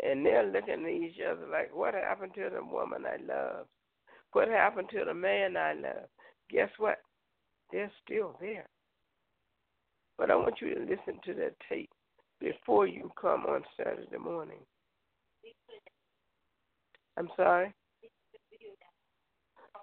And 0.02 0.26
they're 0.26 0.44
looking 0.44 0.84
at 0.84 0.90
each 0.90 1.20
other 1.20 1.46
like, 1.46 1.72
what 1.72 1.94
happened 1.94 2.34
to 2.34 2.50
the 2.52 2.64
woman 2.64 3.04
I 3.06 3.16
love? 3.24 3.66
What 4.32 4.48
happened 4.48 4.88
to 4.90 5.04
the 5.04 5.14
man 5.14 5.56
I 5.56 5.74
love? 5.74 6.08
Guess 6.50 6.70
what? 6.78 6.98
They're 7.74 7.90
still 8.04 8.36
there. 8.40 8.68
But 10.16 10.30
I 10.30 10.36
want 10.36 10.60
you 10.60 10.72
to 10.74 10.80
listen 10.82 11.18
to 11.24 11.34
that 11.34 11.56
tape 11.68 11.90
before 12.38 12.86
you 12.86 13.10
come 13.20 13.46
on 13.46 13.64
Saturday 13.76 14.16
morning. 14.16 14.60
I'm 17.16 17.28
sorry? 17.36 17.74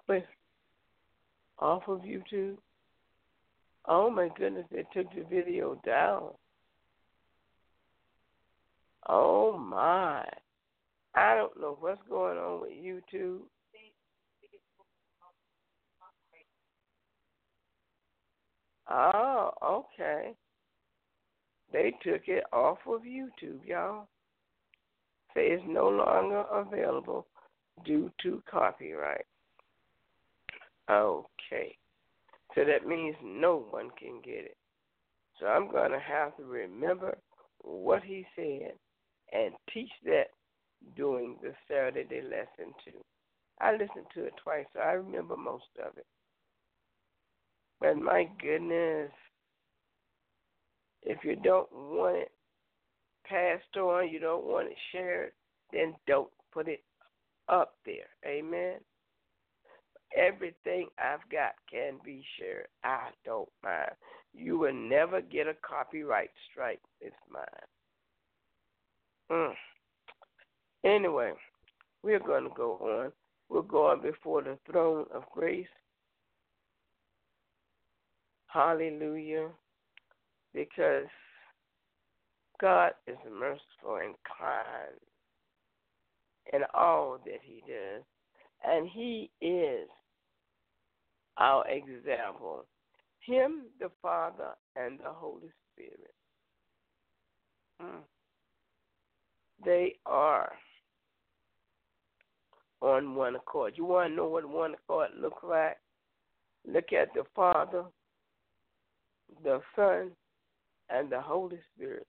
But 0.06 0.24
off 1.58 1.82
of 1.86 2.00
YouTube? 2.00 2.56
Oh 3.86 4.08
my 4.08 4.30
goodness, 4.38 4.64
they 4.72 4.86
took 4.94 5.12
the 5.14 5.24
video 5.28 5.78
down. 5.84 6.30
Oh 9.06 9.58
my. 9.58 10.24
I 11.14 11.34
don't 11.34 11.60
know 11.60 11.76
what's 11.78 12.00
going 12.08 12.38
on 12.38 12.62
with 12.62 12.70
YouTube. 12.70 13.40
Oh, 18.92 19.50
okay. 19.64 20.34
They 21.72 21.94
took 22.02 22.28
it 22.28 22.44
off 22.52 22.78
of 22.86 23.00
YouTube, 23.02 23.64
y'all. 23.64 24.06
Say 25.34 25.46
it's 25.46 25.64
no 25.66 25.88
longer 25.88 26.44
available 26.52 27.26
due 27.86 28.10
to 28.22 28.42
copyright. 28.50 29.24
Okay. 30.90 31.74
So 32.54 32.64
that 32.64 32.86
means 32.86 33.16
no 33.24 33.64
one 33.70 33.88
can 33.98 34.20
get 34.22 34.44
it. 34.44 34.56
So 35.40 35.46
I'm 35.46 35.70
going 35.70 35.92
to 35.92 35.98
have 35.98 36.36
to 36.36 36.44
remember 36.44 37.16
what 37.62 38.02
he 38.02 38.26
said 38.36 38.72
and 39.32 39.54
teach 39.72 39.90
that 40.04 40.26
during 40.96 41.36
the 41.42 41.54
Saturday 41.66 42.20
lesson 42.20 42.74
too. 42.84 42.98
I 43.58 43.72
listened 43.72 44.06
to 44.14 44.24
it 44.24 44.34
twice, 44.42 44.66
so 44.74 44.80
I 44.80 44.92
remember 44.92 45.36
most 45.36 45.64
of 45.82 45.96
it. 45.96 46.06
But 47.82 47.96
my 47.96 48.28
goodness, 48.40 49.10
if 51.02 51.18
you 51.24 51.34
don't 51.34 51.70
want 51.72 52.16
it 52.18 52.30
passed 53.26 53.76
on, 53.76 54.08
you 54.08 54.20
don't 54.20 54.44
want 54.44 54.68
it 54.68 54.76
shared, 54.92 55.32
then 55.72 55.94
don't 56.06 56.30
put 56.52 56.68
it 56.68 56.84
up 57.48 57.74
there. 57.84 58.08
Amen. 58.24 58.76
Everything 60.16 60.88
I've 60.96 61.28
got 61.30 61.54
can 61.68 61.94
be 62.04 62.24
shared. 62.38 62.68
I 62.84 63.08
don't 63.24 63.48
mind. 63.64 63.90
You 64.32 64.58
will 64.58 64.74
never 64.74 65.20
get 65.20 65.48
a 65.48 65.54
copyright 65.54 66.30
strike. 66.50 66.80
It's 67.00 67.16
mine. 67.32 67.44
Mm. 69.30 69.54
Anyway, 70.84 71.32
we're 72.04 72.20
going 72.20 72.44
to 72.44 72.50
go 72.54 72.74
on. 72.74 73.12
We're 73.48 73.62
going 73.62 74.02
before 74.02 74.42
the 74.42 74.58
throne 74.70 75.06
of 75.12 75.24
grace. 75.32 75.66
Hallelujah. 78.52 79.48
Because 80.52 81.06
God 82.60 82.92
is 83.06 83.16
merciful 83.26 83.96
and 84.02 84.14
kind 84.38 85.00
in 86.52 86.60
all 86.74 87.18
that 87.24 87.40
He 87.42 87.62
does. 87.66 88.02
And 88.64 88.88
He 88.88 89.30
is 89.40 89.88
our 91.38 91.66
example. 91.68 92.66
Him, 93.20 93.62
the 93.80 93.90
Father, 94.02 94.50
and 94.76 94.98
the 94.98 95.10
Holy 95.10 95.48
Spirit. 95.72 96.14
Mm. 97.80 98.02
They 99.64 99.94
are 100.06 100.52
on 102.82 103.14
one 103.14 103.36
accord. 103.36 103.74
You 103.76 103.84
want 103.84 104.10
to 104.10 104.16
know 104.16 104.26
what 104.26 104.48
one 104.48 104.74
accord 104.74 105.10
looks 105.18 105.42
like? 105.42 105.78
Look 106.66 106.92
at 106.92 107.14
the 107.14 107.22
Father, 107.34 107.84
the 109.42 109.60
Son, 109.76 110.10
and 110.90 111.10
the 111.10 111.20
Holy 111.20 111.58
Spirit. 111.74 112.06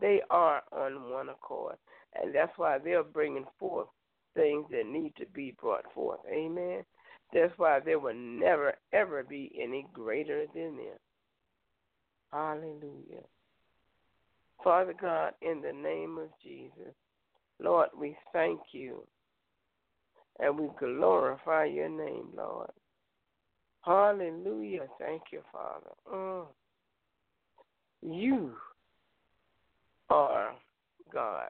They 0.00 0.20
are 0.30 0.62
on 0.72 1.10
one 1.10 1.28
accord, 1.28 1.76
and 2.20 2.34
that's 2.34 2.52
why 2.56 2.78
they're 2.78 3.02
bringing 3.02 3.46
forth 3.58 3.88
things 4.34 4.66
that 4.70 4.86
need 4.86 5.14
to 5.18 5.26
be 5.34 5.54
brought 5.60 5.84
forth. 5.94 6.20
Amen. 6.30 6.84
That's 7.32 7.52
why 7.56 7.80
there 7.80 7.98
will 7.98 8.14
never, 8.14 8.74
ever 8.92 9.22
be 9.22 9.52
any 9.60 9.86
greater 9.92 10.46
than 10.54 10.76
them. 10.76 10.98
Hallelujah. 12.32 13.24
Father 14.62 14.94
God, 15.00 15.32
in 15.42 15.60
the 15.60 15.72
name 15.72 16.18
of 16.18 16.28
Jesus, 16.42 16.94
Lord, 17.58 17.88
we 17.98 18.16
thank 18.32 18.60
you 18.72 19.04
and 20.38 20.58
we 20.58 20.68
glorify 20.78 21.64
your 21.64 21.88
name, 21.88 22.28
Lord. 22.36 22.70
Hallelujah. 23.82 24.86
Thank 24.98 25.22
you, 25.32 25.40
Father. 25.50 25.90
Mm. 26.12 26.46
You 28.02 28.52
are 30.08 30.52
God, 31.12 31.48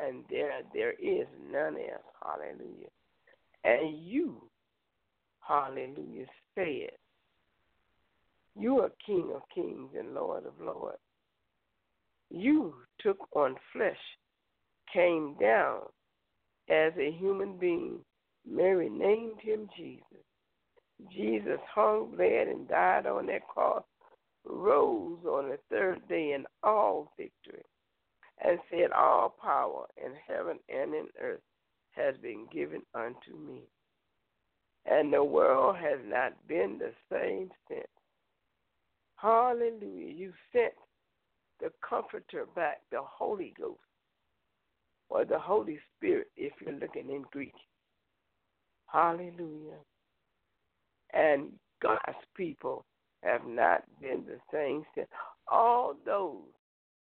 and 0.00 0.24
there 0.30 0.60
there 0.72 0.92
is 0.92 1.26
none 1.50 1.76
else. 1.76 2.02
Hallelujah. 2.22 2.88
And 3.64 4.04
you 4.04 4.42
Hallelujah. 5.46 6.26
Say 6.54 6.88
it. 6.88 6.98
You 8.58 8.80
are 8.80 8.90
King 9.04 9.32
of 9.34 9.42
kings 9.54 9.90
and 9.98 10.14
Lord 10.14 10.44
of 10.46 10.52
lords. 10.60 10.98
You 12.30 12.74
took 13.00 13.18
on 13.36 13.56
flesh, 13.72 13.96
came 14.92 15.36
down 15.40 15.82
as 16.70 16.92
a 16.98 17.12
human 17.12 17.56
being. 17.58 17.98
Mary 18.48 18.88
named 18.88 19.40
him 19.40 19.68
Jesus. 19.76 20.04
Jesus 21.12 21.58
hung, 21.72 22.14
bled, 22.16 22.48
and 22.48 22.68
died 22.68 23.06
on 23.06 23.26
that 23.26 23.46
cross, 23.48 23.84
rose 24.44 25.18
on 25.24 25.48
the 25.48 25.58
third 25.70 26.06
day 26.08 26.32
in 26.32 26.44
all 26.62 27.12
victory, 27.16 27.62
and 28.44 28.58
said, 28.70 28.92
All 28.92 29.34
power 29.42 29.86
in 29.96 30.12
heaven 30.26 30.58
and 30.68 30.94
in 30.94 31.06
earth 31.20 31.40
has 31.92 32.16
been 32.22 32.46
given 32.52 32.82
unto 32.94 33.36
me 33.36 33.62
and 34.86 35.12
the 35.12 35.24
world 35.24 35.76
has 35.76 35.98
not 36.06 36.32
been 36.46 36.78
the 36.78 36.92
same 37.10 37.50
since. 37.68 37.86
Hallelujah. 39.16 40.12
You 40.12 40.32
sent 40.52 40.74
the 41.60 41.70
Comforter 41.88 42.46
back, 42.54 42.80
the 42.90 43.00
Holy 43.00 43.54
Ghost, 43.58 43.78
or 45.08 45.24
the 45.24 45.38
Holy 45.38 45.78
Spirit, 45.96 46.28
if 46.36 46.52
you're 46.60 46.74
looking 46.74 47.10
in 47.10 47.24
Greek. 47.32 47.54
Hallelujah. 48.86 49.80
And 51.14 51.52
God's 51.80 52.18
people 52.36 52.84
have 53.22 53.46
not 53.46 53.84
been 54.00 54.24
the 54.26 54.38
same 54.52 54.84
since. 54.94 55.08
All 55.50 55.94
those 56.04 56.42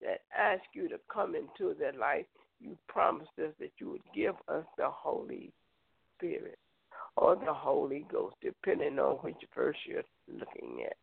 that 0.03 0.21
ask 0.37 0.63
you 0.75 0.89
to 0.89 0.99
come 1.13 1.35
into 1.35 1.75
their 1.79 1.93
life, 1.93 2.27
you 2.61 2.77
promised 2.89 3.31
us 3.39 3.53
that 3.61 3.73
you 3.79 3.91
would 3.91 4.03
give 4.15 4.35
us 4.49 4.65
the 4.77 4.89
Holy 4.89 5.53
Spirit 6.17 6.59
or 7.17 7.37
the 7.37 7.53
Holy 7.53 8.05
Ghost, 8.11 8.37
depending 8.43 8.99
on 8.99 9.17
which 9.17 9.37
verse 9.55 9.77
you're 9.87 10.03
looking 10.29 10.83
at. 10.85 10.97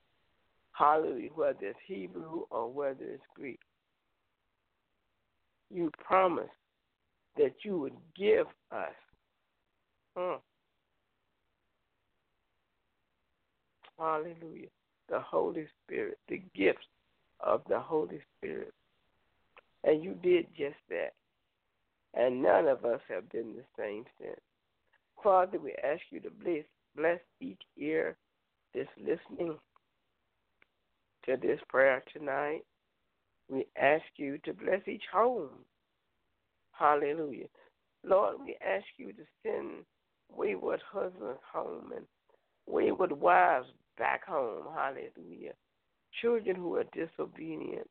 Hallelujah, 0.71 1.29
whether 1.33 1.57
it's 1.61 1.79
Hebrew 1.87 2.41
or 2.49 2.71
whether 2.71 3.03
it's 3.03 3.23
Greek. 3.35 3.59
You 5.73 5.91
promised 6.03 6.49
that 7.37 7.53
you 7.63 7.79
would 7.79 7.97
give 8.17 8.47
us. 8.71 8.93
Hallelujah. 13.97 14.67
The 15.10 15.19
Holy 15.19 15.67
Spirit, 15.83 16.17
the 16.27 16.41
gifts 16.55 16.86
of 17.39 17.62
the 17.69 17.79
Holy 17.79 18.19
Spirit. 18.38 18.73
And 19.83 20.03
you 20.03 20.15
did 20.15 20.47
just 20.57 20.75
that. 20.89 21.13
And 22.13 22.41
none 22.41 22.67
of 22.67 22.83
us 22.83 22.99
have 23.10 23.29
been 23.29 23.55
the 23.55 23.63
same 23.77 24.05
since. 24.19 24.39
Father, 25.23 25.60
we 25.60 25.75
ask 25.83 26.01
you 26.10 26.19
to 26.21 26.29
bless, 26.29 26.63
bless 26.95 27.19
each 27.39 27.62
ear 27.77 28.17
that's 28.73 28.89
listening 28.97 29.57
to 31.25 31.38
this 31.38 31.60
prayer 31.69 32.03
tonight. 32.13 32.62
We 33.49 33.65
ask 33.81 34.03
you 34.17 34.39
to 34.45 34.53
bless 34.53 34.88
each 34.88 35.03
home. 35.12 35.49
Hallelujah. 36.71 37.47
Lord, 38.03 38.36
we 38.43 38.57
ask 38.65 38.86
you 38.97 39.13
to 39.13 39.23
send 39.43 39.86
wayward 40.29 40.81
husbands 40.91 41.39
home 41.51 41.91
and 41.95 42.05
wayward 42.67 43.12
wives 43.12 43.67
back 43.97 44.25
home. 44.25 44.65
Hallelujah. 44.75 45.53
Children 46.21 46.55
who 46.55 46.75
are 46.75 46.86
disobedient. 46.93 47.89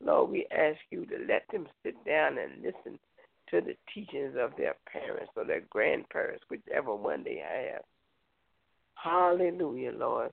Lord, 0.00 0.30
we 0.30 0.46
ask 0.50 0.78
you 0.90 1.06
to 1.06 1.16
let 1.28 1.44
them 1.50 1.66
sit 1.82 1.94
down 2.04 2.38
and 2.38 2.62
listen 2.62 2.98
to 3.50 3.60
the 3.60 3.76
teachings 3.94 4.34
of 4.38 4.50
their 4.56 4.74
parents 4.90 5.32
or 5.36 5.44
their 5.44 5.62
grandparents, 5.70 6.44
whichever 6.50 6.94
one 6.94 7.24
they 7.24 7.38
have. 7.38 7.82
Hallelujah, 8.94 9.92
Lord. 9.96 10.30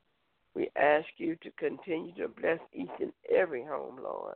We 0.56 0.70
ask 0.76 1.08
you 1.18 1.36
to 1.38 1.52
continue 1.52 2.14
to 2.16 2.28
bless 2.28 2.60
each 2.74 2.90
and 3.00 3.14
every 3.34 3.64
home, 3.64 4.00
Lord. 4.02 4.36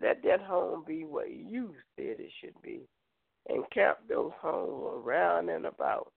Let 0.00 0.22
that 0.24 0.42
home 0.42 0.84
be 0.86 1.04
what 1.04 1.30
you 1.30 1.74
said 1.96 2.16
it 2.18 2.30
should 2.40 2.60
be. 2.62 2.80
And 3.48 3.64
camp 3.70 3.98
those 4.08 4.32
homes 4.40 5.04
around 5.04 5.48
and 5.48 5.66
about. 5.66 6.12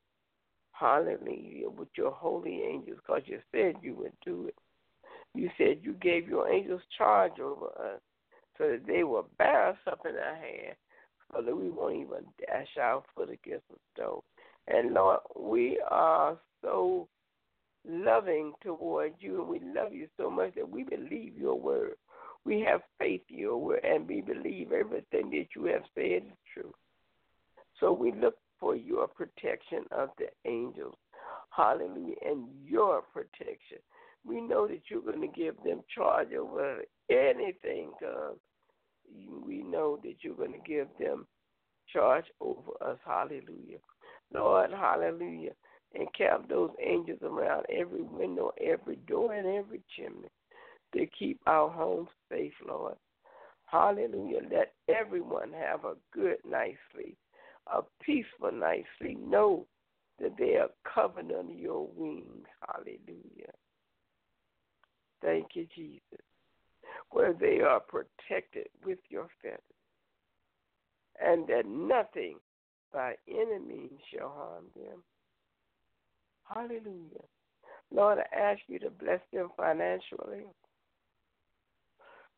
Hallelujah. 0.83 1.69
With 1.69 1.87
your 1.95 2.11
holy 2.11 2.61
angels, 2.61 2.97
because 2.97 3.21
you 3.25 3.39
said 3.53 3.75
you 3.81 3.95
would 3.95 4.11
do 4.25 4.47
it. 4.47 4.55
You 5.33 5.49
said 5.57 5.79
you 5.81 5.93
gave 5.93 6.27
your 6.27 6.51
angels 6.51 6.81
charge 6.97 7.39
over 7.39 7.67
us 7.67 8.01
so 8.57 8.67
that 8.67 8.85
they 8.85 9.05
will 9.05 9.29
bear 9.37 9.69
us 9.69 9.77
up 9.89 10.01
in 10.05 10.11
our 10.11 10.35
hand 10.35 10.75
so 11.31 11.41
that 11.41 11.55
we 11.55 11.69
won't 11.69 11.95
even 11.95 12.25
dash 12.37 12.67
our 12.81 13.01
foot 13.15 13.29
against 13.29 13.63
the 13.69 13.77
stone. 13.95 14.19
And 14.67 14.93
Lord, 14.93 15.19
we 15.39 15.79
are 15.89 16.37
so 16.61 17.07
loving 17.87 18.51
toward 18.61 19.13
you, 19.19 19.39
and 19.39 19.47
we 19.47 19.61
love 19.73 19.93
you 19.93 20.09
so 20.17 20.29
much 20.29 20.53
that 20.55 20.69
we 20.69 20.83
believe 20.83 21.37
your 21.37 21.57
word. 21.57 21.95
We 22.43 22.59
have 22.69 22.81
faith 22.99 23.21
in 23.29 23.37
your 23.37 23.55
word, 23.55 23.85
and 23.85 24.05
we 24.05 24.19
believe 24.19 24.73
everything 24.73 25.29
that 25.29 25.47
you 25.55 25.63
have 25.67 25.83
said 25.95 26.23
is 26.27 26.37
true. 26.53 26.73
So 27.79 27.93
we 27.93 28.11
look 28.11 28.35
for 28.63 28.77
your 28.77 29.07
protection 29.07 29.83
of 29.91 30.07
the 30.17 30.27
angels. 30.49 30.95
Hallelujah. 31.49 32.15
And 32.25 32.47
your 32.65 33.01
protection. 33.01 33.79
We 34.25 34.39
know 34.39 34.67
that 34.69 34.83
you're 34.87 35.01
going 35.01 35.19
to 35.19 35.27
give 35.27 35.55
them 35.65 35.81
charge 35.93 36.29
over 36.31 36.77
anything, 37.09 37.91
God. 37.99 38.37
We 39.45 39.63
know 39.63 39.99
that 40.01 40.15
you're 40.21 40.35
going 40.35 40.53
to 40.53 40.59
give 40.65 40.87
them 40.97 41.27
charge 41.91 42.23
over 42.39 42.71
us. 42.81 42.97
Hallelujah. 43.05 43.79
Lord, 44.33 44.71
hallelujah. 44.71 45.51
Encamp 45.93 46.47
those 46.47 46.71
angels 46.81 47.19
around 47.21 47.65
every 47.69 48.01
window, 48.01 48.51
every 48.65 48.95
door, 49.07 49.33
and 49.33 49.45
every 49.45 49.81
chimney 49.93 50.29
to 50.95 51.05
keep 51.19 51.41
our 51.47 51.69
homes 51.69 52.07
safe, 52.31 52.53
Lord. 52.65 52.95
Hallelujah. 53.65 54.39
Let 54.49 54.73
everyone 54.87 55.51
have 55.51 55.83
a 55.83 55.95
good 56.13 56.37
night's 56.49 56.77
sleep, 56.93 57.17
a 57.67 57.81
peaceful 58.03 58.51
night's 58.51 58.87
sleep. 58.99 59.19
Know 59.19 59.65
that 60.19 60.37
they 60.37 60.55
are 60.55 60.69
covered 60.91 61.31
under 61.31 61.53
your 61.53 61.87
wings. 61.95 62.45
Hallelujah. 62.67 63.53
Thank 65.21 65.47
you, 65.55 65.67
Jesus. 65.75 66.25
Where 67.11 67.33
they 67.33 67.61
are 67.61 67.79
protected 67.79 68.67
with 68.85 68.99
your 69.09 69.27
feathers, 69.41 69.59
and 71.23 71.47
that 71.47 71.65
nothing 71.65 72.37
by 72.91 73.15
any 73.27 73.59
means 73.59 73.99
shall 74.13 74.29
harm 74.29 74.65
them. 74.75 75.03
Hallelujah. 76.43 77.25
Lord, 77.91 78.19
I 78.19 78.35
ask 78.35 78.59
you 78.67 78.79
to 78.79 78.89
bless 78.89 79.21
them 79.31 79.49
financially, 79.55 80.45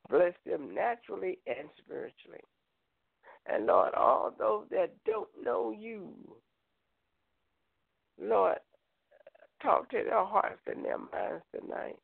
bless 0.10 0.34
them 0.46 0.74
naturally 0.74 1.40
and 1.48 1.70
spiritually. 1.78 2.44
And 3.48 3.68
Lord, 3.68 3.94
all 3.94 4.34
those 4.38 4.66
that 4.72 4.92
don't 5.06 5.30
know 5.44 5.72
you, 5.72 6.10
Lord, 8.20 8.58
talk 9.62 9.90
to 9.92 10.04
their 10.04 10.26
hearts 10.26 10.62
and 10.68 10.84
their 10.84 10.98
minds 10.98 11.44
tonight. 11.54 11.98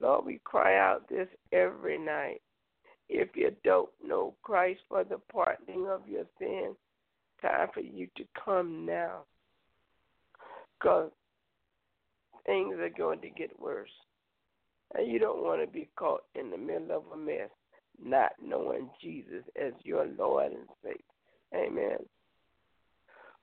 Lord, 0.00 0.24
we 0.24 0.40
cry 0.44 0.78
out 0.78 1.08
this 1.08 1.28
every 1.52 1.98
night. 1.98 2.40
If 3.08 3.28
you 3.34 3.54
don't 3.62 3.90
know 4.04 4.34
Christ 4.42 4.80
for 4.88 5.04
the 5.04 5.18
pardoning 5.32 5.86
of 5.86 6.08
your 6.08 6.24
sins, 6.38 6.76
time 7.40 7.68
for 7.72 7.80
you 7.80 8.08
to 8.16 8.24
come 8.44 8.84
now 8.84 9.22
because 10.78 11.10
things 12.46 12.74
are 12.78 12.90
going 12.90 13.20
to 13.20 13.30
get 13.30 13.58
worse. 13.60 13.90
And 14.94 15.10
you 15.10 15.18
don't 15.18 15.42
want 15.42 15.60
to 15.60 15.66
be 15.66 15.88
caught 15.96 16.24
in 16.34 16.50
the 16.50 16.58
middle 16.58 16.90
of 16.92 17.02
a 17.12 17.16
mess, 17.16 17.50
not 18.02 18.32
knowing 18.42 18.90
Jesus 19.00 19.44
as 19.60 19.72
your 19.82 20.06
Lord 20.18 20.52
and 20.52 20.68
Savior. 20.82 20.98
Amen. 21.54 21.98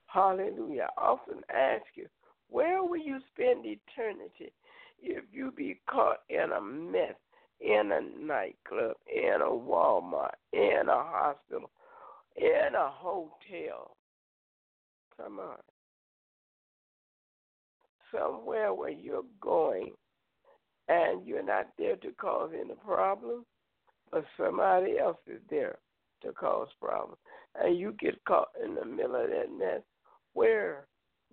Hallelujah. 0.06 0.88
I 0.98 1.02
often 1.02 1.42
ask 1.54 1.86
you, 1.96 2.08
where 2.50 2.84
will 2.84 2.98
you 2.98 3.20
spend 3.34 3.66
eternity 3.66 4.52
if 5.02 5.24
you 5.32 5.52
be 5.52 5.80
caught 5.90 6.20
in 6.30 6.52
a 6.56 6.62
mess, 6.62 7.16
in 7.60 7.92
a 7.92 8.24
nightclub, 8.24 8.96
in 9.12 9.42
a 9.42 9.50
Walmart, 9.50 10.36
in 10.52 10.84
a 10.88 11.04
hospital, 11.04 11.72
in 12.36 12.76
a 12.76 12.90
hotel? 12.90 13.96
Come 15.18 15.40
on 15.40 15.58
somewhere 18.14 18.74
where 18.74 18.90
you're 18.90 19.24
going 19.42 19.92
and 20.88 21.26
you're 21.26 21.44
not 21.44 21.68
there 21.78 21.96
to 21.98 22.12
cause 22.14 22.52
any 22.54 22.74
problem, 22.86 23.46
but 24.14 24.26
somebody 24.38 25.00
else 25.00 25.18
is 25.26 25.42
there 25.50 25.80
to 26.22 26.32
cause 26.34 26.68
problems. 26.80 27.18
And 27.60 27.78
you 27.78 27.96
get 28.00 28.24
caught 28.26 28.50
in 28.64 28.76
the 28.76 28.86
middle 28.86 29.16
of 29.16 29.30
that 29.30 29.52
mess, 29.58 29.82
where 30.34 30.86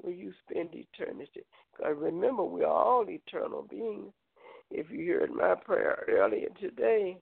will 0.02 0.12
you 0.12 0.32
spend 0.48 0.70
eternity? 0.72 1.42
Because 1.76 1.94
remember, 1.98 2.42
we 2.42 2.64
are 2.64 2.72
all 2.72 3.04
eternal 3.06 3.66
beings. 3.68 4.12
If 4.70 4.90
you 4.90 5.12
heard 5.12 5.30
my 5.30 5.56
prayer 5.56 6.04
earlier 6.08 6.48
today, 6.58 7.18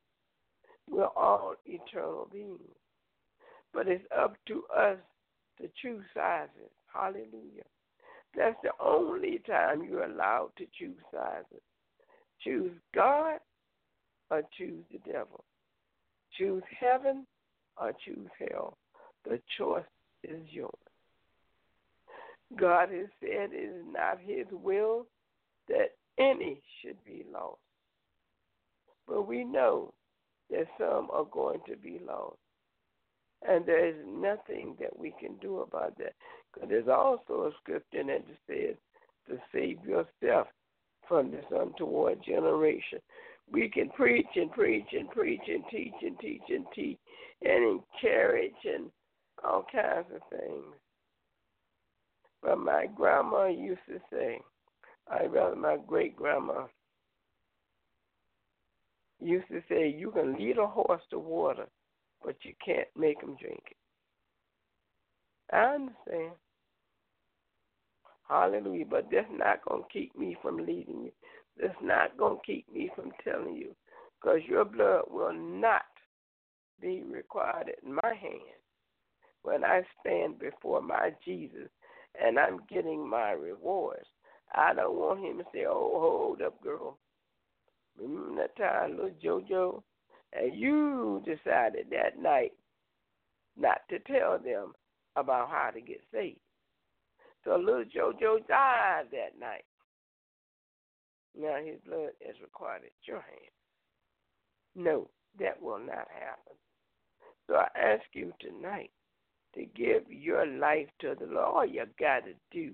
we're 0.89 1.07
all 1.07 1.55
eternal 1.67 2.29
beings. 2.31 2.61
But 3.75 3.89
it's 3.89 4.05
up 4.17 4.37
to 4.47 4.63
us 4.75 4.99
to 5.61 5.69
choose 5.83 6.05
sizes. 6.15 6.71
Hallelujah. 6.93 7.67
That's 8.37 8.57
the 8.63 8.71
only 8.81 9.41
time 9.45 9.83
you're 9.83 10.05
allowed 10.05 10.51
to 10.59 10.67
choose 10.79 10.99
sizes. 11.13 11.63
Choose 12.45 12.73
God 12.95 13.41
or 14.31 14.43
choose 14.57 14.85
the 14.93 14.99
devil. 15.11 15.45
Choose 16.37 16.63
heaven 16.79 17.27
or 17.81 17.93
choose 18.05 18.29
hell. 18.39 18.77
The 19.25 19.41
choice 19.57 19.85
is 20.23 20.41
yours. 20.51 20.73
God 22.57 22.91
has 22.91 23.07
said 23.21 23.51
it 23.53 23.71
is 23.71 23.85
not 23.93 24.19
his 24.21 24.47
will 24.51 25.07
that 25.69 25.95
any 26.19 26.61
should 26.81 27.03
be 27.05 27.25
lost. 27.33 27.59
But 29.07 29.27
we 29.27 29.45
know 29.45 29.93
that 30.51 30.67
some 30.79 31.09
are 31.13 31.27
going 31.31 31.61
to 31.69 31.77
be 31.77 32.01
lost. 32.07 32.39
And 33.47 33.65
there 33.67 33.87
is 33.87 33.97
nothing 34.07 34.77
that 34.81 34.99
we 34.99 35.15
can 35.21 35.37
do 35.41 35.61
about 35.61 35.97
that. 35.99 36.15
Because 36.53 36.69
there's 36.69 36.89
also 36.89 37.45
a 37.45 37.53
scripture 37.61 38.03
that 38.05 38.25
says 38.47 38.77
to 39.29 39.39
save 39.53 39.79
yourself 39.85 40.49
from 41.07 41.31
this 41.31 41.45
untoward 41.51 42.19
generation. 42.25 42.99
We 43.51 43.69
can 43.69 43.89
preach 43.91 44.27
and 44.35 44.51
preach 44.53 44.87
and 44.93 45.11
preach 45.11 45.41
and 45.49 45.65
teach 45.71 45.95
and 46.03 46.19
teach 46.19 46.43
and 46.49 46.67
teach 46.75 46.99
and 47.43 47.81
encourage 48.03 48.53
and 48.65 48.91
all 49.45 49.65
kinds 49.73 50.07
of 50.15 50.21
things. 50.31 50.75
But 52.43 52.59
my 52.59 52.87
grandma 52.95 53.47
used 53.47 53.81
to 53.89 53.99
say, 54.13 54.41
I 55.11 55.25
rather 55.25 55.57
my 55.57 55.77
great 55.87 56.15
grandma 56.17 56.67
used 59.21 59.49
to 59.49 59.63
say, 59.69 59.89
you 59.89 60.11
can 60.11 60.37
lead 60.37 60.59
a 60.59 60.67
horse 60.67 61.03
to 61.11 61.19
water, 61.19 61.67
but 62.25 62.37
you 62.43 62.53
can't 62.65 62.89
make 62.97 63.21
him 63.23 63.37
drink 63.41 63.63
it. 63.71 63.77
I 65.53 65.75
understand. 65.75 66.33
Hallelujah. 68.29 68.85
But 68.89 69.09
that's 69.11 69.27
not 69.33 69.65
going 69.67 69.83
to 69.83 69.89
keep 69.89 70.17
me 70.17 70.37
from 70.43 70.59
leading 70.59 71.05
you. 71.05 71.13
That's 71.61 71.75
not 71.83 72.17
going 72.17 72.37
to 72.37 72.47
keep 72.47 72.73
me 72.73 72.91
from 72.95 73.13
telling 73.25 73.57
you. 73.57 73.75
Because 74.21 74.41
your 74.47 74.65
blood 74.65 75.05
will 75.11 75.33
not 75.33 75.83
be 76.81 77.03
required 77.03 77.71
in 77.85 77.95
my 77.95 78.15
hand 78.21 78.59
when 79.43 79.65
I 79.65 79.83
stand 80.01 80.39
before 80.39 80.83
my 80.83 81.11
Jesus 81.25 81.69
and 82.21 82.39
I'm 82.39 82.61
getting 82.71 83.09
my 83.09 83.33
rewards. 83.33 84.07
I 84.55 84.75
don't 84.75 84.97
want 84.97 85.21
him 85.21 85.39
to 85.39 85.45
say, 85.53 85.65
oh, 85.69 85.99
hold 86.01 86.43
up, 86.43 86.61
girl. 86.63 86.99
Remember 87.99 88.43
that 88.43 88.57
time, 88.57 88.97
little 88.97 89.11
JoJo? 89.23 89.83
And 90.33 90.55
you 90.55 91.23
decided 91.25 91.87
that 91.91 92.21
night 92.21 92.53
not 93.57 93.81
to 93.91 93.99
tell 94.01 94.39
them 94.39 94.73
about 95.17 95.51
how 95.51 95.71
to 95.71 95.81
get 95.81 96.01
saved. 96.13 96.39
So 97.45 97.57
little 97.57 97.85
JoJo 97.85 98.47
died 98.47 99.05
that 99.13 99.39
night. 99.39 99.65
Now 101.37 101.57
his 101.57 101.81
blood 101.87 102.11
is 102.21 102.37
required 102.43 102.83
at 102.85 102.93
your 103.07 103.21
hand. 103.21 103.53
No, 104.75 105.09
that 105.39 105.61
will 105.61 105.79
not 105.79 106.09
happen. 106.13 106.55
So 107.47 107.57
I 107.57 107.69
ask 107.77 108.03
you 108.13 108.33
tonight 108.41 108.91
to 109.55 109.65
give 109.75 110.03
your 110.09 110.47
life 110.47 110.89
to 111.01 111.15
the 111.19 111.27
Lord. 111.27 111.47
All 111.47 111.67
you 111.67 111.85
got 111.99 112.25
to 112.27 112.35
do 112.53 112.73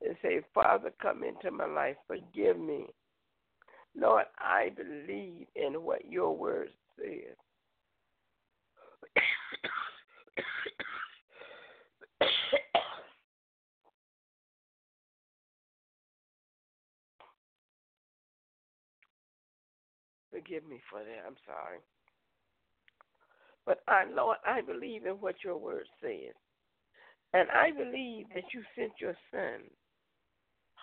is 0.00 0.16
say, 0.22 0.40
Father, 0.54 0.92
come 1.00 1.24
into 1.24 1.50
my 1.50 1.66
life. 1.66 1.96
Forgive 2.06 2.58
me. 2.58 2.86
Lord, 3.96 4.26
I 4.38 4.70
believe 4.76 5.46
in 5.54 5.82
what 5.82 6.10
your 6.10 6.36
word 6.36 6.68
says. 6.98 7.36
Forgive 20.42 20.68
me 20.68 20.80
for 20.90 21.00
that. 21.00 21.26
I'm 21.26 21.36
sorry. 21.46 21.78
But 23.64 23.82
I, 23.86 24.04
Lord, 24.12 24.38
I 24.44 24.60
believe 24.60 25.06
in 25.06 25.14
what 25.14 25.36
your 25.44 25.56
word 25.56 25.86
says. 26.00 26.34
And 27.32 27.48
I 27.50 27.70
believe 27.70 28.26
that 28.34 28.44
you 28.52 28.62
sent 28.76 28.92
your 28.98 29.16
son. 29.30 29.60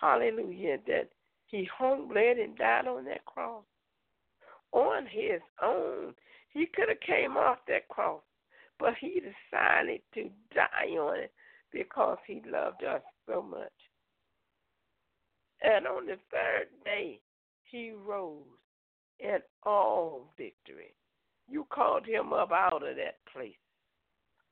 Hallelujah. 0.00 0.78
That 0.86 1.10
he 1.46 1.68
hung, 1.76 2.08
bled, 2.08 2.38
and 2.38 2.56
died 2.56 2.86
on 2.86 3.04
that 3.04 3.24
cross. 3.26 3.64
On 4.72 5.04
his 5.04 5.40
own. 5.62 6.14
He 6.52 6.66
could 6.74 6.88
have 6.88 7.00
came 7.00 7.36
off 7.36 7.58
that 7.68 7.88
cross. 7.88 8.22
But 8.78 8.94
he 8.98 9.20
decided 9.20 10.00
to 10.14 10.30
die 10.54 10.96
on 10.96 11.20
it 11.20 11.32
because 11.70 12.18
he 12.26 12.42
loved 12.50 12.82
us 12.82 13.02
so 13.28 13.42
much. 13.42 13.68
And 15.62 15.86
on 15.86 16.06
the 16.06 16.16
third 16.30 16.68
day, 16.84 17.20
he 17.64 17.92
rose 17.92 18.46
in 19.22 19.38
all 19.64 20.32
victory. 20.36 20.94
You 21.48 21.66
called 21.72 22.06
him 22.06 22.32
up 22.32 22.52
out 22.52 22.86
of 22.86 22.96
that 22.96 23.18
place. 23.32 23.54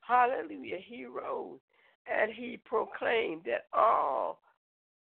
Hallelujah. 0.00 0.78
He 0.84 1.04
rose 1.04 1.60
and 2.06 2.32
he 2.32 2.58
proclaimed 2.64 3.42
that 3.44 3.66
all 3.72 4.40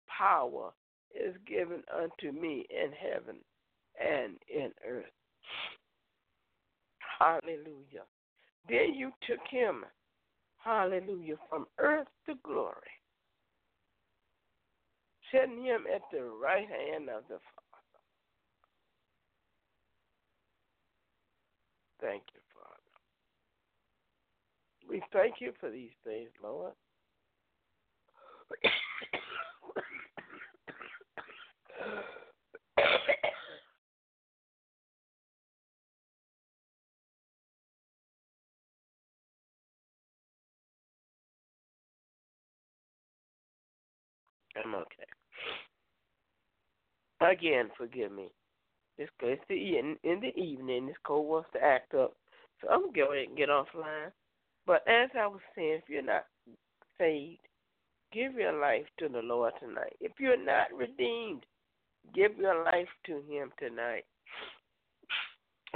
power 0.08 0.72
is 1.14 1.34
given 1.46 1.82
unto 1.94 2.38
me 2.38 2.66
in 2.70 2.90
heaven 2.92 3.36
and 4.00 4.36
in 4.52 4.70
earth. 4.86 5.04
Hallelujah. 7.18 8.04
Then 8.68 8.94
you 8.94 9.10
took 9.26 9.40
him, 9.50 9.84
hallelujah, 10.58 11.36
from 11.48 11.66
earth 11.78 12.06
to 12.26 12.34
glory, 12.44 12.74
setting 15.32 15.64
him 15.64 15.84
at 15.92 16.02
the 16.12 16.22
right 16.22 16.68
hand 16.68 17.08
of 17.08 17.22
the 17.28 17.38
Father. 17.38 17.58
Thank 22.00 22.22
you, 22.34 22.40
Father. 22.54 22.78
We 24.88 25.02
thank 25.12 25.40
you 25.40 25.52
for 25.61 25.70
these 25.70 25.90
things, 26.04 26.30
Lord. 26.42 26.72
I'm 44.64 44.74
okay. 44.74 45.04
Again, 47.20 47.70
forgive 47.76 48.12
me. 48.12 48.28
It's, 48.98 49.12
it's 49.22 49.42
the 49.48 49.78
in, 49.78 49.96
in 50.02 50.20
the 50.20 50.37
evening. 50.40 50.87
This 50.87 50.96
cold 51.04 51.28
wants 51.28 51.48
to 51.54 51.62
act 51.62 51.94
up, 51.94 52.14
so 52.61 52.68
I'm 52.68 52.80
gonna 52.80 52.92
go 52.92 53.12
ahead 53.12 53.28
and 53.28 53.37
get 53.37 53.48
offline. 53.48 54.11
But 54.66 54.82
as 54.88 55.08
I 55.18 55.26
was 55.26 55.40
saying, 55.54 55.80
if 55.82 55.88
you're 55.88 56.02
not 56.02 56.26
saved, 56.98 57.40
give 58.12 58.34
your 58.34 58.58
life 58.58 58.87
to 58.98 59.08
the 59.08 59.20
Lord 59.20 59.52
tonight. 59.61 59.96
If 60.00 60.12
you're 60.18 60.42
not 60.42 60.66
redeemed, 60.76 61.44
give 62.14 62.37
your 62.37 62.64
life 62.64 62.88
to 63.06 63.22
Him 63.28 63.52
tonight. 63.58 64.04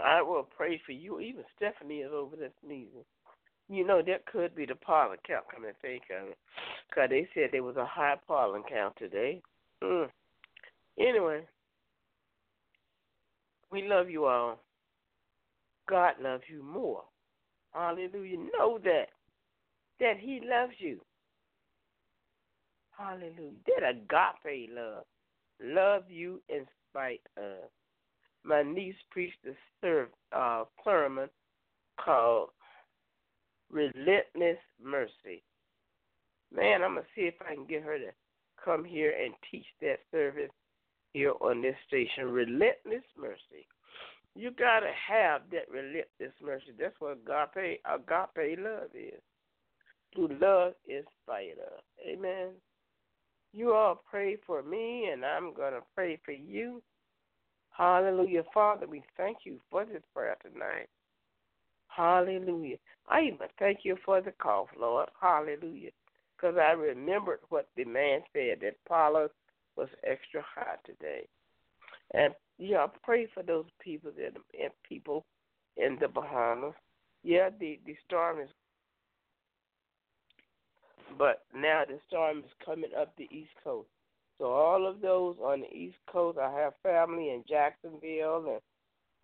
I 0.02 0.22
will 0.22 0.48
pray 0.56 0.80
for 0.84 0.92
you. 0.92 1.20
Even 1.20 1.44
Stephanie 1.56 1.98
is 1.98 2.10
over 2.12 2.36
there 2.36 2.50
sneezing. 2.64 3.04
You 3.68 3.86
know, 3.86 4.02
that 4.02 4.26
could 4.26 4.54
be 4.54 4.66
the 4.66 4.74
pollen 4.74 5.18
count 5.26 5.44
coming 5.52 5.70
to 5.70 5.76
think 5.80 6.02
of 6.10 6.28
it. 6.28 6.38
Because 6.88 7.10
they 7.10 7.28
said 7.34 7.50
there 7.52 7.62
was 7.62 7.76
a 7.76 7.86
high 7.86 8.16
pollen 8.26 8.62
count 8.68 8.94
today. 8.98 9.40
Mm. 9.82 10.08
Anyway, 10.98 11.42
we 13.72 13.88
love 13.88 14.10
you 14.10 14.26
all. 14.26 14.58
God 15.88 16.14
loves 16.22 16.44
you 16.48 16.62
more. 16.62 17.02
Hallelujah. 17.72 18.36
Know 18.56 18.78
that. 18.84 19.06
That 19.98 20.18
He 20.20 20.40
loves 20.44 20.74
you. 20.78 21.00
Hallelujah. 22.96 23.52
That 23.66 23.88
agape 23.88 24.70
love. 24.72 25.04
Love 25.62 26.04
you 26.08 26.40
in 26.48 26.66
spite 26.90 27.22
of. 27.36 27.70
My 28.44 28.62
niece 28.62 28.96
preached 29.10 29.38
a 29.46 29.52
serve, 29.80 30.08
uh, 30.32 30.64
sermon 30.84 31.28
called 32.02 32.50
Relentless 33.70 34.58
Mercy. 34.82 35.42
Man, 36.54 36.82
I'm 36.82 36.94
going 36.94 37.04
to 37.04 37.08
see 37.14 37.22
if 37.22 37.34
I 37.40 37.54
can 37.54 37.64
get 37.64 37.82
her 37.84 37.98
to 37.98 38.10
come 38.62 38.84
here 38.84 39.14
and 39.22 39.32
teach 39.50 39.64
that 39.80 40.00
service 40.10 40.50
here 41.12 41.32
on 41.40 41.62
this 41.62 41.76
station. 41.86 42.30
Relentless 42.30 43.04
mercy. 43.18 43.66
You 44.34 44.50
gotta 44.50 44.90
have 45.08 45.42
that 45.50 45.70
relentless 45.70 46.34
mercy. 46.42 46.72
That's 46.78 46.94
what 46.98 47.18
agape 47.26 47.80
agape 47.84 48.58
love 48.58 48.90
is. 48.94 49.20
To 50.14 50.28
love 50.40 50.74
in 50.88 51.02
spite. 51.22 51.56
Amen. 52.06 52.48
You 53.52 53.74
all 53.74 54.02
pray 54.10 54.36
for 54.46 54.62
me 54.62 55.10
and 55.12 55.24
I'm 55.24 55.52
gonna 55.54 55.80
pray 55.94 56.18
for 56.24 56.32
you. 56.32 56.82
Hallelujah. 57.70 58.44
Father, 58.52 58.86
we 58.86 59.02
thank 59.16 59.38
you 59.44 59.58
for 59.70 59.84
this 59.84 60.02
prayer 60.14 60.36
tonight. 60.42 60.88
Hallelujah. 61.88 62.76
I 63.08 63.22
even 63.22 63.48
thank 63.58 63.80
you 63.82 63.96
for 64.04 64.20
the 64.20 64.32
cough, 64.32 64.68
Lord. 64.78 65.08
Hallelujah. 65.20 65.90
Because 66.36 66.56
I 66.56 66.72
remembered 66.72 67.40
what 67.50 67.68
the 67.76 67.84
man 67.84 68.20
said 68.32 68.58
that 68.62 68.76
Paula 68.88 69.28
was 69.76 69.88
extra 70.04 70.42
hot 70.54 70.78
today. 70.84 71.26
And 72.14 72.34
yeah, 72.58 72.86
pray 73.02 73.26
for 73.32 73.42
those 73.42 73.66
people 73.82 74.10
that 74.16 74.36
and 74.60 74.72
people 74.88 75.24
in 75.76 75.96
the 76.00 76.08
Bahamas. 76.08 76.74
Yeah, 77.22 77.50
the 77.58 77.80
the 77.86 77.96
storm 78.06 78.40
is, 78.40 78.48
but 81.18 81.44
now 81.54 81.84
the 81.86 81.98
storm 82.08 82.38
is 82.38 82.52
coming 82.64 82.90
up 82.98 83.14
the 83.16 83.28
East 83.30 83.52
Coast. 83.62 83.88
So 84.38 84.46
all 84.46 84.86
of 84.86 85.00
those 85.00 85.36
on 85.42 85.60
the 85.60 85.72
East 85.72 85.98
Coast, 86.10 86.38
I 86.38 86.50
have 86.50 86.72
family 86.82 87.30
in 87.30 87.44
Jacksonville 87.48 88.44
and 88.48 88.60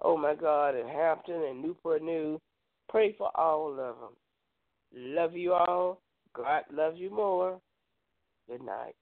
oh 0.01 0.17
my 0.17 0.35
God, 0.35 0.77
in 0.77 0.87
Hampton 0.87 1.43
and 1.43 1.63
Newport 1.63 2.03
News. 2.03 2.41
Pray 2.89 3.15
for 3.19 3.31
all 3.39 3.71
of 3.71 3.77
them. 3.77 4.17
Love 4.95 5.35
you 5.35 5.53
all. 5.53 6.01
God 6.35 6.63
loves 6.73 6.99
you 6.99 7.11
more. 7.11 7.61
Good 8.49 8.63
night. 8.63 8.95